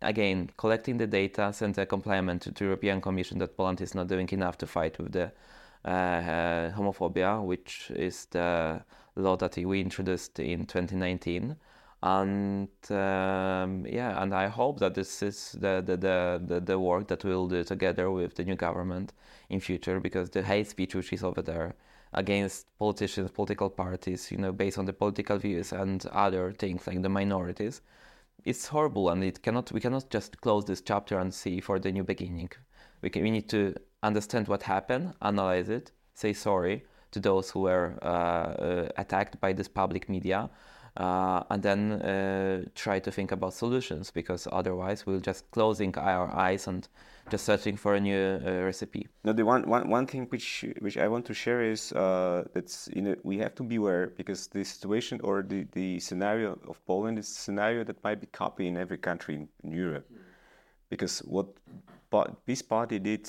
again 0.00 0.50
collecting 0.56 0.98
the 0.98 1.06
data, 1.06 1.52
send 1.52 1.78
a 1.78 1.86
complaint 1.86 2.42
to 2.42 2.50
the 2.50 2.64
European 2.64 3.00
Commission 3.00 3.38
that 3.38 3.56
Poland 3.56 3.80
is 3.80 3.94
not 3.94 4.08
doing 4.08 4.28
enough 4.32 4.58
to 4.58 4.66
fight 4.66 4.98
with 4.98 5.12
the 5.12 5.26
uh, 5.26 5.30
homophobia, 5.84 7.44
which 7.44 7.90
is 7.94 8.26
the 8.26 8.82
law 9.16 9.36
that 9.36 9.56
we 9.56 9.80
introduced 9.80 10.38
in 10.38 10.66
2019 10.66 11.56
and 12.02 12.68
um, 12.90 13.86
yeah, 13.86 14.20
and 14.20 14.34
I 14.34 14.48
hope 14.48 14.80
that 14.80 14.94
this 14.94 15.22
is 15.22 15.52
the, 15.52 15.82
the, 15.86 15.96
the, 15.96 16.60
the, 16.60 16.78
work 16.78 17.06
that 17.08 17.22
we'll 17.24 17.46
do 17.46 17.62
together 17.62 18.10
with 18.10 18.34
the 18.34 18.44
new 18.44 18.56
government 18.56 19.12
in 19.48 19.60
future 19.60 20.00
because 20.00 20.28
the 20.30 20.42
hate 20.42 20.68
speech 20.68 20.96
which 20.96 21.12
is 21.12 21.22
over 21.22 21.42
there 21.42 21.76
against 22.12 22.66
politicians, 22.76 23.30
political 23.30 23.70
parties, 23.70 24.32
you 24.32 24.38
know, 24.38 24.50
based 24.50 24.78
on 24.78 24.84
the 24.84 24.92
political 24.92 25.38
views 25.38 25.72
and 25.72 26.04
other 26.06 26.52
things 26.52 26.88
like 26.88 27.00
the 27.02 27.08
minorities, 27.08 27.82
it's 28.44 28.66
horrible 28.66 29.08
and 29.10 29.22
it 29.22 29.40
cannot 29.40 29.70
we 29.70 29.80
cannot 29.80 30.10
just 30.10 30.40
close 30.40 30.64
this 30.64 30.80
chapter 30.80 31.20
and 31.20 31.32
see 31.32 31.60
for 31.60 31.78
the 31.78 31.92
new 31.92 32.02
beginning. 32.02 32.50
We 33.00 33.10
can, 33.10 33.22
we 33.22 33.30
need 33.30 33.48
to 33.50 33.76
understand 34.02 34.48
what 34.48 34.62
happened, 34.62 35.14
analyze 35.22 35.68
it, 35.68 35.92
say 36.14 36.32
sorry 36.32 36.84
to 37.12 37.20
those 37.20 37.50
who 37.50 37.60
were 37.60 37.98
uh, 38.02 38.06
uh, 38.06 38.88
attacked 38.96 39.40
by 39.40 39.52
this 39.52 39.68
public 39.68 40.08
media 40.08 40.50
uh, 40.96 41.42
and 41.50 41.62
then 41.62 41.92
uh, 41.92 42.64
try 42.74 42.98
to 42.98 43.10
think 43.10 43.32
about 43.32 43.54
solutions 43.54 44.10
because 44.10 44.46
otherwise 44.52 45.06
we're 45.06 45.20
just 45.20 45.50
closing 45.50 45.96
our 45.96 46.28
eyes 46.34 46.66
and 46.66 46.88
just 47.30 47.44
searching 47.44 47.76
for 47.76 47.94
a 47.94 48.00
new 48.00 48.40
uh, 48.44 48.62
recipe. 48.64 49.08
No, 49.24 49.32
the 49.32 49.44
one, 49.44 49.66
one, 49.68 49.88
one 49.88 50.06
thing 50.06 50.26
which 50.26 50.66
which 50.80 50.98
I 50.98 51.08
want 51.08 51.24
to 51.26 51.34
share 51.34 51.62
is 51.62 51.92
uh, 51.92 52.44
that 52.52 52.88
you 52.94 53.00
know 53.00 53.16
we 53.22 53.38
have 53.38 53.54
to 53.54 53.62
beware 53.62 54.08
because 54.08 54.48
the 54.48 54.64
situation 54.64 55.20
or 55.22 55.42
the, 55.42 55.66
the 55.72 55.98
scenario 56.00 56.58
of 56.68 56.84
Poland 56.86 57.18
is 57.18 57.30
a 57.30 57.34
scenario 57.34 57.84
that 57.84 58.02
might 58.04 58.20
be 58.20 58.26
copied 58.26 58.66
in 58.66 58.76
every 58.76 58.98
country 58.98 59.34
in, 59.36 59.48
in 59.64 59.72
Europe, 59.72 60.10
because 60.90 61.20
what 61.20 61.46
this 62.44 62.60
party 62.60 62.98
did. 62.98 63.26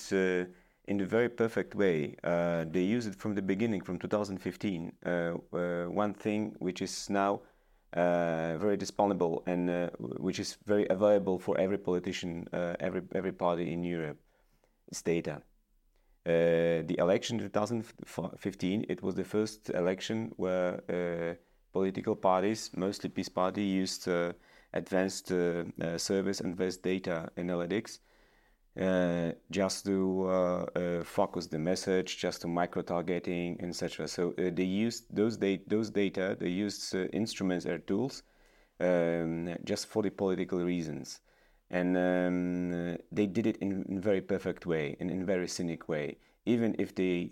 In 0.86 1.00
a 1.00 1.06
very 1.06 1.30
perfect 1.30 1.76
way. 1.76 2.18
Uh, 2.24 2.66
they 2.70 2.82
use 2.82 3.08
it 3.08 3.16
from 3.16 3.36
the 3.36 3.42
beginning, 3.42 3.82
from 3.82 3.98
2015. 3.98 4.92
Uh, 5.06 5.10
uh, 5.10 5.86
one 5.86 6.14
thing 6.14 6.56
which 6.60 6.82
is 6.82 7.10
now 7.10 7.40
uh, 7.94 8.58
very 8.58 8.76
disponible, 8.76 9.44
and 9.48 9.70
uh, 9.70 9.90
which 9.98 10.40
is 10.40 10.58
very 10.66 10.86
available 10.90 11.40
for 11.40 11.58
every 11.58 11.78
politician, 11.78 12.48
every 12.80 13.02
every 13.16 13.32
party 13.32 13.72
in 13.72 13.84
Europe. 13.84 14.18
is 14.92 15.02
data. 15.02 15.42
The 16.26 16.96
election 17.00 17.40
2015, 17.40 18.86
it 18.90 19.02
was 19.02 19.16
the 19.16 19.24
first 19.24 19.70
election 19.70 20.34
where 20.36 21.38
political 21.72 22.16
parties, 22.16 22.72
mostly 22.76 23.10
PiS 23.10 23.30
Party, 23.30 23.64
used 23.64 24.10
advanced 24.74 25.28
service 25.98 26.42
and 26.42 26.54
advanced 26.54 26.84
data 26.84 27.30
analytics 27.38 28.00
uh, 28.80 29.32
just 29.52 29.86
to 29.86 30.26
uh, 30.28 30.66
uh, 30.76 31.04
focus 31.04 31.46
the 31.48 31.60
message, 31.60 32.18
just 32.18 32.42
to 32.42 32.48
micro 32.48 32.82
targeting, 32.82 33.60
etc. 33.62 34.08
So 34.08 34.34
uh, 34.38 34.50
they 34.52 34.64
used 34.64 35.16
those, 35.16 35.38
da- 35.38 35.62
those 35.68 35.92
data, 35.92 36.36
they 36.40 36.50
used 36.50 36.96
uh, 36.96 37.06
instruments 37.14 37.66
or 37.68 37.78
tools 37.78 38.24
um, 38.80 39.56
just 39.64 39.88
for 39.88 40.02
the 40.02 40.10
political 40.10 40.60
reasons. 40.64 41.20
And 41.70 41.96
um, 41.98 42.98
they 43.12 43.28
did 43.28 43.48
it 43.48 43.58
in, 43.58 43.84
in 43.90 44.00
very 44.02 44.22
perfect 44.22 44.66
way 44.66 44.96
and 45.00 45.10
in 45.10 45.26
very 45.26 45.48
cynic 45.48 45.88
way. 45.88 46.18
Even 46.46 46.76
if 46.78 46.94
they 46.94 47.30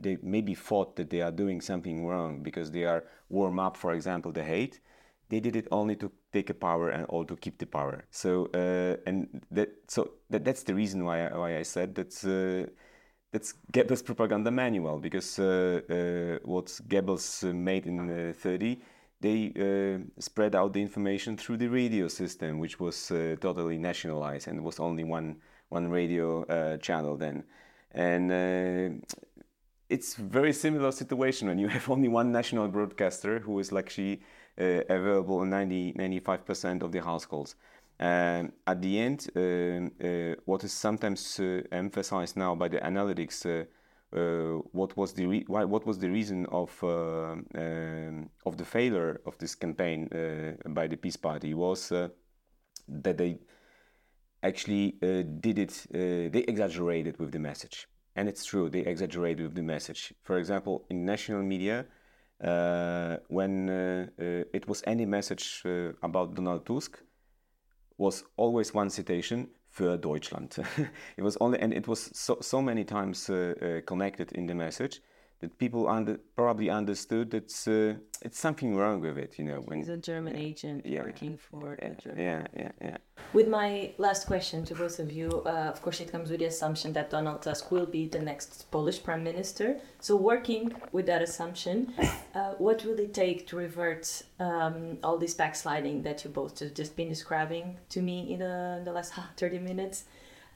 they 0.00 0.16
maybe 0.22 0.54
thought 0.54 0.96
that 0.96 1.10
they 1.10 1.20
are 1.20 1.30
doing 1.30 1.60
something 1.60 2.06
wrong 2.06 2.42
because 2.42 2.70
they 2.70 2.84
are 2.84 3.04
warm 3.28 3.58
up, 3.58 3.76
for 3.76 3.92
example, 3.92 4.32
the 4.32 4.42
hate, 4.42 4.80
they 5.30 5.40
did 5.40 5.56
it 5.56 5.68
only 5.70 5.96
to 5.96 6.10
take 6.32 6.50
a 6.50 6.54
power 6.54 6.90
and 6.90 7.06
all 7.06 7.24
to 7.24 7.36
keep 7.36 7.56
the 7.58 7.66
power. 7.66 8.04
So 8.10 8.50
uh, 8.52 8.96
and 9.06 9.42
that 9.52 9.70
so 9.88 10.10
that, 10.28 10.44
that's 10.44 10.64
the 10.64 10.74
reason 10.74 11.04
why 11.04 11.26
I, 11.26 11.38
why 11.38 11.56
I 11.56 11.62
said 11.62 11.94
that's 11.94 12.24
uh, 12.24 12.66
that's 13.32 13.54
Goebbels 13.72 14.04
propaganda 14.04 14.50
manual 14.50 14.98
because 14.98 15.38
uh, 15.38 15.80
uh 15.88 16.38
what 16.44 16.66
Goebbels 16.88 17.44
made 17.54 17.86
in 17.86 18.30
uh, 18.30 18.32
30 18.34 18.80
they 19.22 19.52
uh, 19.54 19.98
spread 20.18 20.54
out 20.54 20.72
the 20.72 20.80
information 20.80 21.36
through 21.36 21.58
the 21.58 21.68
radio 21.68 22.08
system 22.08 22.58
which 22.58 22.80
was 22.80 23.12
totally 23.40 23.78
nationalized 23.78 24.48
and 24.48 24.64
was 24.64 24.80
only 24.80 25.04
one 25.04 25.36
one 25.68 25.88
radio 25.88 26.44
channel 26.78 27.16
then 27.16 27.44
and 27.92 29.02
it's 29.90 30.14
very 30.14 30.52
similar 30.52 30.90
situation 30.90 31.48
when 31.48 31.58
you 31.58 31.68
have 31.76 31.88
only 31.90 32.08
one 32.08 32.32
national 32.32 32.66
broadcaster 32.68 33.38
who 33.40 33.58
is 33.58 33.72
actually 33.72 34.14
uh, 34.14 34.39
available 34.60 35.42
in 35.42 35.50
90, 35.50 35.94
95% 35.94 36.82
of 36.82 36.92
the 36.92 37.00
households. 37.00 37.56
Um, 37.98 38.52
at 38.66 38.80
the 38.80 38.98
end, 38.98 39.28
um, 39.36 39.90
uh, 40.02 40.34
what 40.44 40.64
is 40.64 40.72
sometimes 40.72 41.38
uh, 41.40 41.62
emphasized 41.72 42.36
now 42.36 42.54
by 42.54 42.68
the 42.68 42.78
analytics, 42.78 43.66
what 44.72 44.96
was 44.96 45.12
the 45.12 45.26
re- 45.26 45.44
why, 45.46 45.64
what 45.64 45.86
was 45.86 45.98
the 45.98 46.08
reason 46.08 46.46
of 46.46 46.70
um, 46.82 48.30
of 48.46 48.56
the 48.56 48.64
failure 48.64 49.20
of 49.26 49.36
this 49.38 49.54
campaign 49.54 50.08
by 50.68 50.86
the 50.86 50.96
PiS 50.96 51.16
Party 51.16 51.54
was 51.54 51.92
that 52.88 53.18
they 53.18 53.38
actually 54.42 54.96
uh, 55.02 55.22
did 55.40 55.58
it, 55.58 55.86
uh, 55.94 56.30
they 56.32 56.44
exaggerated 56.48 57.18
with 57.18 57.32
the 57.32 57.38
message. 57.38 57.88
And 58.16 58.28
it's 58.28 58.44
true, 58.44 58.68
they 58.68 58.80
exaggerated 58.80 59.46
with 59.46 59.54
the 59.54 59.62
message. 59.62 60.12
For 60.22 60.38
example, 60.38 60.84
in 60.90 61.04
national 61.04 61.42
media, 61.42 61.80
uh, 61.80 61.84
when 63.28 63.68
uh, 63.68 64.06
uh, 64.18 64.44
it 64.52 64.68
was 64.68 64.82
any 64.86 65.06
message 65.06 65.62
about 66.02 66.34
Donald 66.34 66.66
Tusk, 66.66 66.98
was 67.98 68.24
always 68.36 68.74
one 68.74 68.90
citation 68.90 69.48
für 69.68 69.98
Deutschland. 69.98 70.58
it 71.16 71.22
was 71.22 71.36
only, 71.40 71.58
and 71.60 71.72
it 71.72 71.86
was 71.86 72.10
so, 72.14 72.38
so 72.40 72.62
many 72.62 72.84
times 72.84 73.30
connected 73.86 74.32
in 74.32 74.46
the 74.46 74.54
message 74.54 75.00
that 75.40 75.56
people 75.58 75.88
under, 75.88 76.18
probably 76.36 76.68
understood 76.68 77.30
that 77.30 77.50
uh, 77.66 77.98
it's 78.22 78.38
something 78.38 78.76
wrong 78.76 79.00
with 79.00 79.16
it, 79.16 79.38
you 79.38 79.44
know. 79.44 79.60
When, 79.64 79.78
He's 79.78 79.88
a 79.88 79.96
German 79.96 80.34
yeah, 80.34 80.40
agent 80.40 80.86
yeah, 80.86 81.02
working 81.02 81.38
for 81.38 81.78
yeah, 81.80 81.94
German. 81.94 82.20
Yeah, 82.20 82.46
yeah, 82.54 82.72
yeah. 82.80 82.96
With 83.32 83.48
my 83.48 83.92
last 83.96 84.26
question 84.26 84.64
to 84.66 84.74
both 84.74 84.98
of 84.98 85.10
you, 85.10 85.42
uh, 85.46 85.72
of 85.72 85.80
course, 85.80 86.00
it 86.00 86.12
comes 86.12 86.30
with 86.30 86.40
the 86.40 86.46
assumption 86.46 86.92
that 86.92 87.10
Donald 87.10 87.40
Tusk 87.42 87.70
will 87.70 87.86
be 87.86 88.06
the 88.06 88.18
next 88.18 88.70
Polish 88.70 89.02
prime 89.02 89.24
minister. 89.24 89.78
So, 90.00 90.14
working 90.14 90.74
with 90.92 91.06
that 91.06 91.22
assumption, 91.22 91.94
uh, 92.34 92.52
what 92.58 92.84
will 92.84 92.98
it 92.98 93.14
take 93.14 93.46
to 93.48 93.56
revert 93.56 94.22
um, 94.38 94.98
all 95.02 95.16
this 95.16 95.32
backsliding 95.32 96.02
that 96.02 96.22
you 96.24 96.30
both 96.30 96.58
have 96.58 96.74
just 96.74 96.96
been 96.96 97.08
describing 97.08 97.78
to 97.90 98.02
me 98.02 98.32
in 98.32 98.40
the, 98.40 98.76
in 98.78 98.84
the 98.84 98.92
last 98.92 99.14
30 99.38 99.58
minutes? 99.58 100.04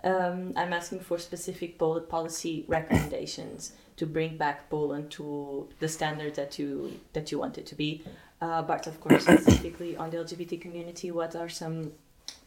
Um, 0.05 0.53
I'm 0.55 0.75
asking 0.75 1.01
for 1.01 1.19
specific 1.19 1.79
policy 1.79 2.67
recommendations 2.69 3.73
to 3.97 4.07
bring 4.07 4.37
back 4.37 4.69
Poland 4.69 5.11
to 5.13 5.69
the 5.81 5.89
standard 5.89 6.35
that 6.35 6.59
you 6.59 7.01
that 7.15 7.33
you 7.33 7.39
want 7.39 7.57
it 7.57 7.65
to 7.67 7.75
be. 7.75 8.05
Uh, 8.41 8.61
but 8.61 8.87
of 8.87 9.01
course, 9.01 9.23
specifically 9.25 9.97
on 9.97 10.11
the 10.11 10.19
LGBT 10.19 10.61
community, 10.61 11.11
what 11.11 11.35
are 11.35 11.49
some 11.49 11.93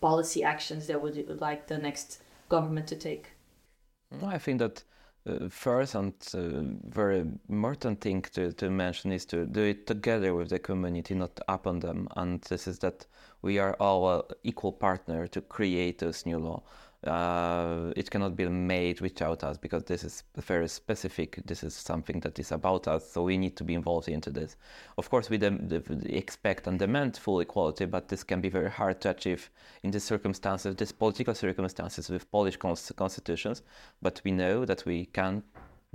policy 0.01 0.43
actions 0.43 0.85
that 0.85 1.01
would 1.01 1.15
you 1.15 1.25
like 1.39 1.65
the 1.65 1.79
next 1.79 2.21
government 2.47 2.85
to 2.87 2.95
take? 2.95 3.31
I 4.23 4.37
think 4.37 4.59
that 4.59 4.83
uh, 5.27 5.49
first 5.49 5.95
and 5.95 6.13
uh, 6.35 6.61
very 6.89 7.25
important 7.49 8.01
thing 8.01 8.21
to, 8.33 8.53
to 8.53 8.69
mention 8.69 9.11
is 9.11 9.25
to 9.25 9.45
do 9.45 9.63
it 9.63 9.87
together 9.87 10.35
with 10.35 10.49
the 10.49 10.59
community, 10.59 11.15
not 11.15 11.39
upon 11.47 11.79
them. 11.79 12.07
And 12.15 12.41
this 12.43 12.67
is 12.67 12.79
that 12.79 13.07
we 13.41 13.57
are 13.57 13.73
all 13.79 14.29
equal 14.43 14.71
partner 14.71 15.27
to 15.27 15.41
create 15.41 15.99
this 15.99 16.25
new 16.25 16.37
law 16.37 16.63
uh, 17.03 17.93
it 17.95 18.09
cannot 18.09 18.35
be 18.35 18.47
made 18.47 19.01
without 19.01 19.43
us 19.43 19.57
because 19.57 19.83
this 19.83 20.03
is 20.03 20.23
very 20.37 20.67
specific. 20.67 21.39
This 21.45 21.63
is 21.63 21.75
something 21.75 22.19
that 22.21 22.39
is 22.39 22.51
about 22.51 22.87
us, 22.87 23.11
so 23.11 23.23
we 23.23 23.37
need 23.37 23.55
to 23.57 23.63
be 23.63 23.75
involved 23.75 24.09
into 24.09 24.31
this. 24.31 24.55
Of 24.97 25.09
course, 25.09 25.29
we 25.29 25.37
expect 26.07 26.65
and 26.67 26.79
demand 26.79 27.17
full 27.17 27.39
equality, 27.39 27.85
but 27.85 28.07
this 28.07 28.23
can 28.23 28.41
be 28.41 28.49
very 28.49 28.71
hard 28.71 28.99
to 29.01 29.11
achieve 29.11 29.49
in 29.83 29.91
these 29.91 30.03
circumstances, 30.03 30.75
these 30.75 30.91
political 30.91 31.35
circumstances 31.35 32.09
with 32.09 32.31
Polish 32.31 32.57
constitutions. 32.57 33.61
But 34.01 34.21
we 34.23 34.31
know 34.31 34.65
that 34.65 34.85
we 34.85 35.05
can 35.05 35.43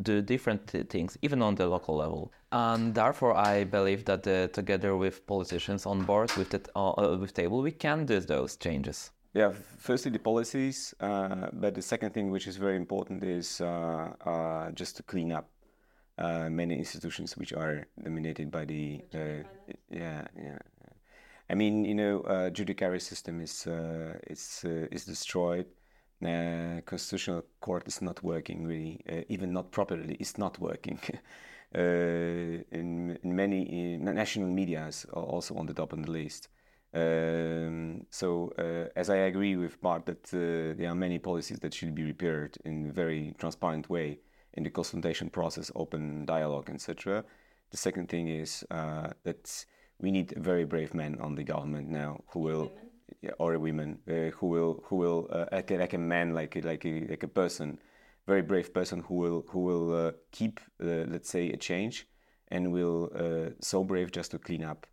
do 0.00 0.22
different 0.22 0.70
things, 0.88 1.18
even 1.22 1.42
on 1.42 1.56
the 1.56 1.66
local 1.66 1.96
level. 1.96 2.32
And 2.52 2.94
therefore, 2.94 3.36
I 3.36 3.64
believe 3.64 4.04
that 4.06 4.26
uh, 4.26 4.48
together 4.48 4.96
with 4.96 5.26
politicians 5.26 5.84
on 5.84 6.02
board 6.04 6.32
with 6.36 6.50
the 6.50 6.62
uh, 6.76 7.16
with 7.18 7.34
table, 7.34 7.60
we 7.60 7.72
can 7.72 8.06
do 8.06 8.20
those 8.20 8.56
changes. 8.56 9.10
Yeah, 9.34 9.52
firstly 9.78 10.10
the 10.10 10.18
policies, 10.18 10.94
uh, 11.00 11.48
but 11.54 11.74
the 11.74 11.80
second 11.80 12.12
thing 12.12 12.30
which 12.30 12.46
is 12.46 12.58
very 12.58 12.76
important 12.76 13.24
is 13.24 13.62
uh, 13.62 14.12
uh, 14.26 14.70
just 14.72 14.96
to 14.98 15.02
clean 15.02 15.32
up 15.32 15.48
uh, 16.18 16.50
many 16.50 16.76
institutions 16.76 17.34
which 17.38 17.54
are 17.54 17.86
dominated 18.02 18.50
by 18.50 18.66
the 18.66 19.00
uh, 19.14 19.42
yeah 19.88 20.26
yeah. 20.36 20.58
I 21.48 21.54
mean, 21.54 21.84
you 21.86 21.94
know, 21.94 22.20
uh, 22.20 22.50
judiciary 22.50 23.00
system 23.00 23.40
is 23.40 23.66
is 24.26 24.64
is 24.64 25.04
destroyed. 25.06 25.66
constitutional 26.84 27.42
court 27.60 27.88
is 27.88 28.02
not 28.02 28.22
working 28.22 28.66
really, 28.66 29.00
even 29.28 29.52
not 29.52 29.70
properly. 29.70 30.16
It's 30.20 30.36
not 30.36 30.58
working. 30.58 31.00
in, 31.74 33.18
in 33.22 33.36
many 33.36 33.62
in 33.62 34.04
national 34.04 34.48
medias 34.48 35.06
also 35.12 35.54
on 35.54 35.66
the 35.66 35.74
top 35.74 35.94
of 35.94 36.02
the 36.04 36.10
list. 36.10 36.48
Um, 36.94 38.06
so, 38.10 38.52
uh, 38.58 38.90
as 38.94 39.08
I 39.08 39.16
agree 39.16 39.56
with 39.56 39.80
Bart 39.80 40.04
that 40.06 40.28
uh, 40.34 40.76
there 40.76 40.90
are 40.90 40.94
many 40.94 41.18
policies 41.18 41.58
that 41.60 41.72
should 41.72 41.94
be 41.94 42.04
repaired 42.04 42.58
in 42.64 42.90
a 42.90 42.92
very 42.92 43.34
transparent 43.38 43.88
way 43.88 44.18
in 44.54 44.62
the 44.62 44.70
consultation 44.70 45.30
process, 45.30 45.72
open 45.74 46.26
dialogue, 46.26 46.68
etc. 46.68 47.24
The 47.70 47.76
second 47.78 48.10
thing 48.10 48.28
is 48.28 48.64
uh, 48.70 49.08
that 49.24 49.64
we 50.00 50.10
need 50.10 50.34
very 50.36 50.66
brave 50.66 50.92
men 50.92 51.18
on 51.20 51.34
the 51.34 51.44
government 51.44 51.88
now 51.88 52.22
who 52.28 52.40
will, 52.40 52.70
yeah, 53.22 53.30
or 53.38 53.58
women 53.58 53.98
uh, 54.06 54.36
who 54.36 54.48
will 54.48 54.84
who 54.84 54.96
will 54.96 55.28
uh, 55.32 55.46
like, 55.50 55.94
a, 55.94 55.98
man, 55.98 56.34
like 56.34 56.56
a, 56.56 56.60
like 56.60 56.84
a, 56.84 57.06
like 57.08 57.22
a 57.22 57.28
person, 57.28 57.78
very 58.26 58.42
brave 58.42 58.74
person 58.74 59.00
who 59.00 59.14
will 59.14 59.46
who 59.48 59.60
will 59.60 60.08
uh, 60.08 60.12
keep 60.30 60.60
let's 60.78 61.30
say 61.30 61.48
a 61.50 61.56
change 61.56 62.06
and 62.48 62.70
will 62.70 63.10
so 63.60 63.82
brave 63.82 64.12
just 64.12 64.32
to 64.32 64.38
clean 64.38 64.62
up 64.62 64.86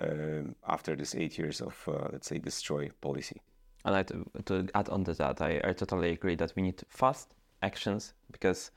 um, 0.00 0.54
after 0.66 0.94
this 0.96 1.14
eight 1.14 1.38
years 1.38 1.60
of, 1.60 1.76
uh, 1.88 2.08
let's 2.12 2.28
say, 2.28 2.38
destroy 2.38 2.90
policy. 3.00 3.40
I'd 3.84 4.08
to, 4.08 4.26
to 4.44 4.68
add 4.74 4.88
on 4.88 5.04
to 5.04 5.14
that. 5.14 5.40
I, 5.40 5.60
I, 5.64 5.72
totally 5.72 6.10
agree 6.10 6.34
that 6.36 6.52
we 6.54 6.62
need 6.62 6.82
fast 6.88 7.28
actions 7.62 8.12
because 8.30 8.70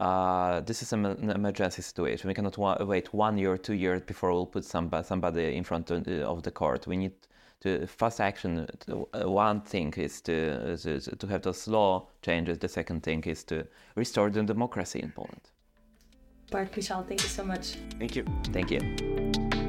uh, 0.00 0.60
this 0.60 0.82
is 0.82 0.92
an 0.92 1.30
emergency 1.30 1.82
situation. 1.82 2.28
We 2.28 2.34
cannot 2.34 2.58
wa- 2.58 2.76
wait 2.84 3.14
one 3.14 3.38
year, 3.38 3.56
two 3.56 3.74
years 3.74 4.02
before 4.02 4.32
we'll 4.32 4.46
put 4.46 4.64
somebody, 4.64 5.04
somebody 5.06 5.56
in 5.56 5.64
front 5.64 5.90
of 5.90 6.04
the, 6.04 6.26
of 6.26 6.42
the 6.42 6.50
court. 6.50 6.86
We 6.86 6.96
need 6.96 7.12
to 7.60 7.86
fast 7.86 8.20
action. 8.20 8.66
Uh, 8.88 9.30
one 9.30 9.62
thing 9.62 9.94
is 9.96 10.20
to, 10.22 10.76
to, 10.76 11.00
to 11.00 11.26
have 11.26 11.42
those 11.42 11.66
law 11.66 12.08
changes. 12.22 12.58
The 12.58 12.68
second 12.68 13.02
thing 13.02 13.22
is 13.22 13.44
to 13.44 13.66
restore 13.94 14.30
the 14.30 14.42
democracy 14.42 15.00
in 15.00 15.10
Poland. 15.12 15.40
Bart 16.50 16.76
Michal, 16.76 17.02
thank 17.02 17.22
you 17.22 17.28
so 17.28 17.44
much. 17.44 17.76
Thank 17.98 18.14
you. 18.14 18.24
Thank 18.52 18.70
you. 18.70 19.63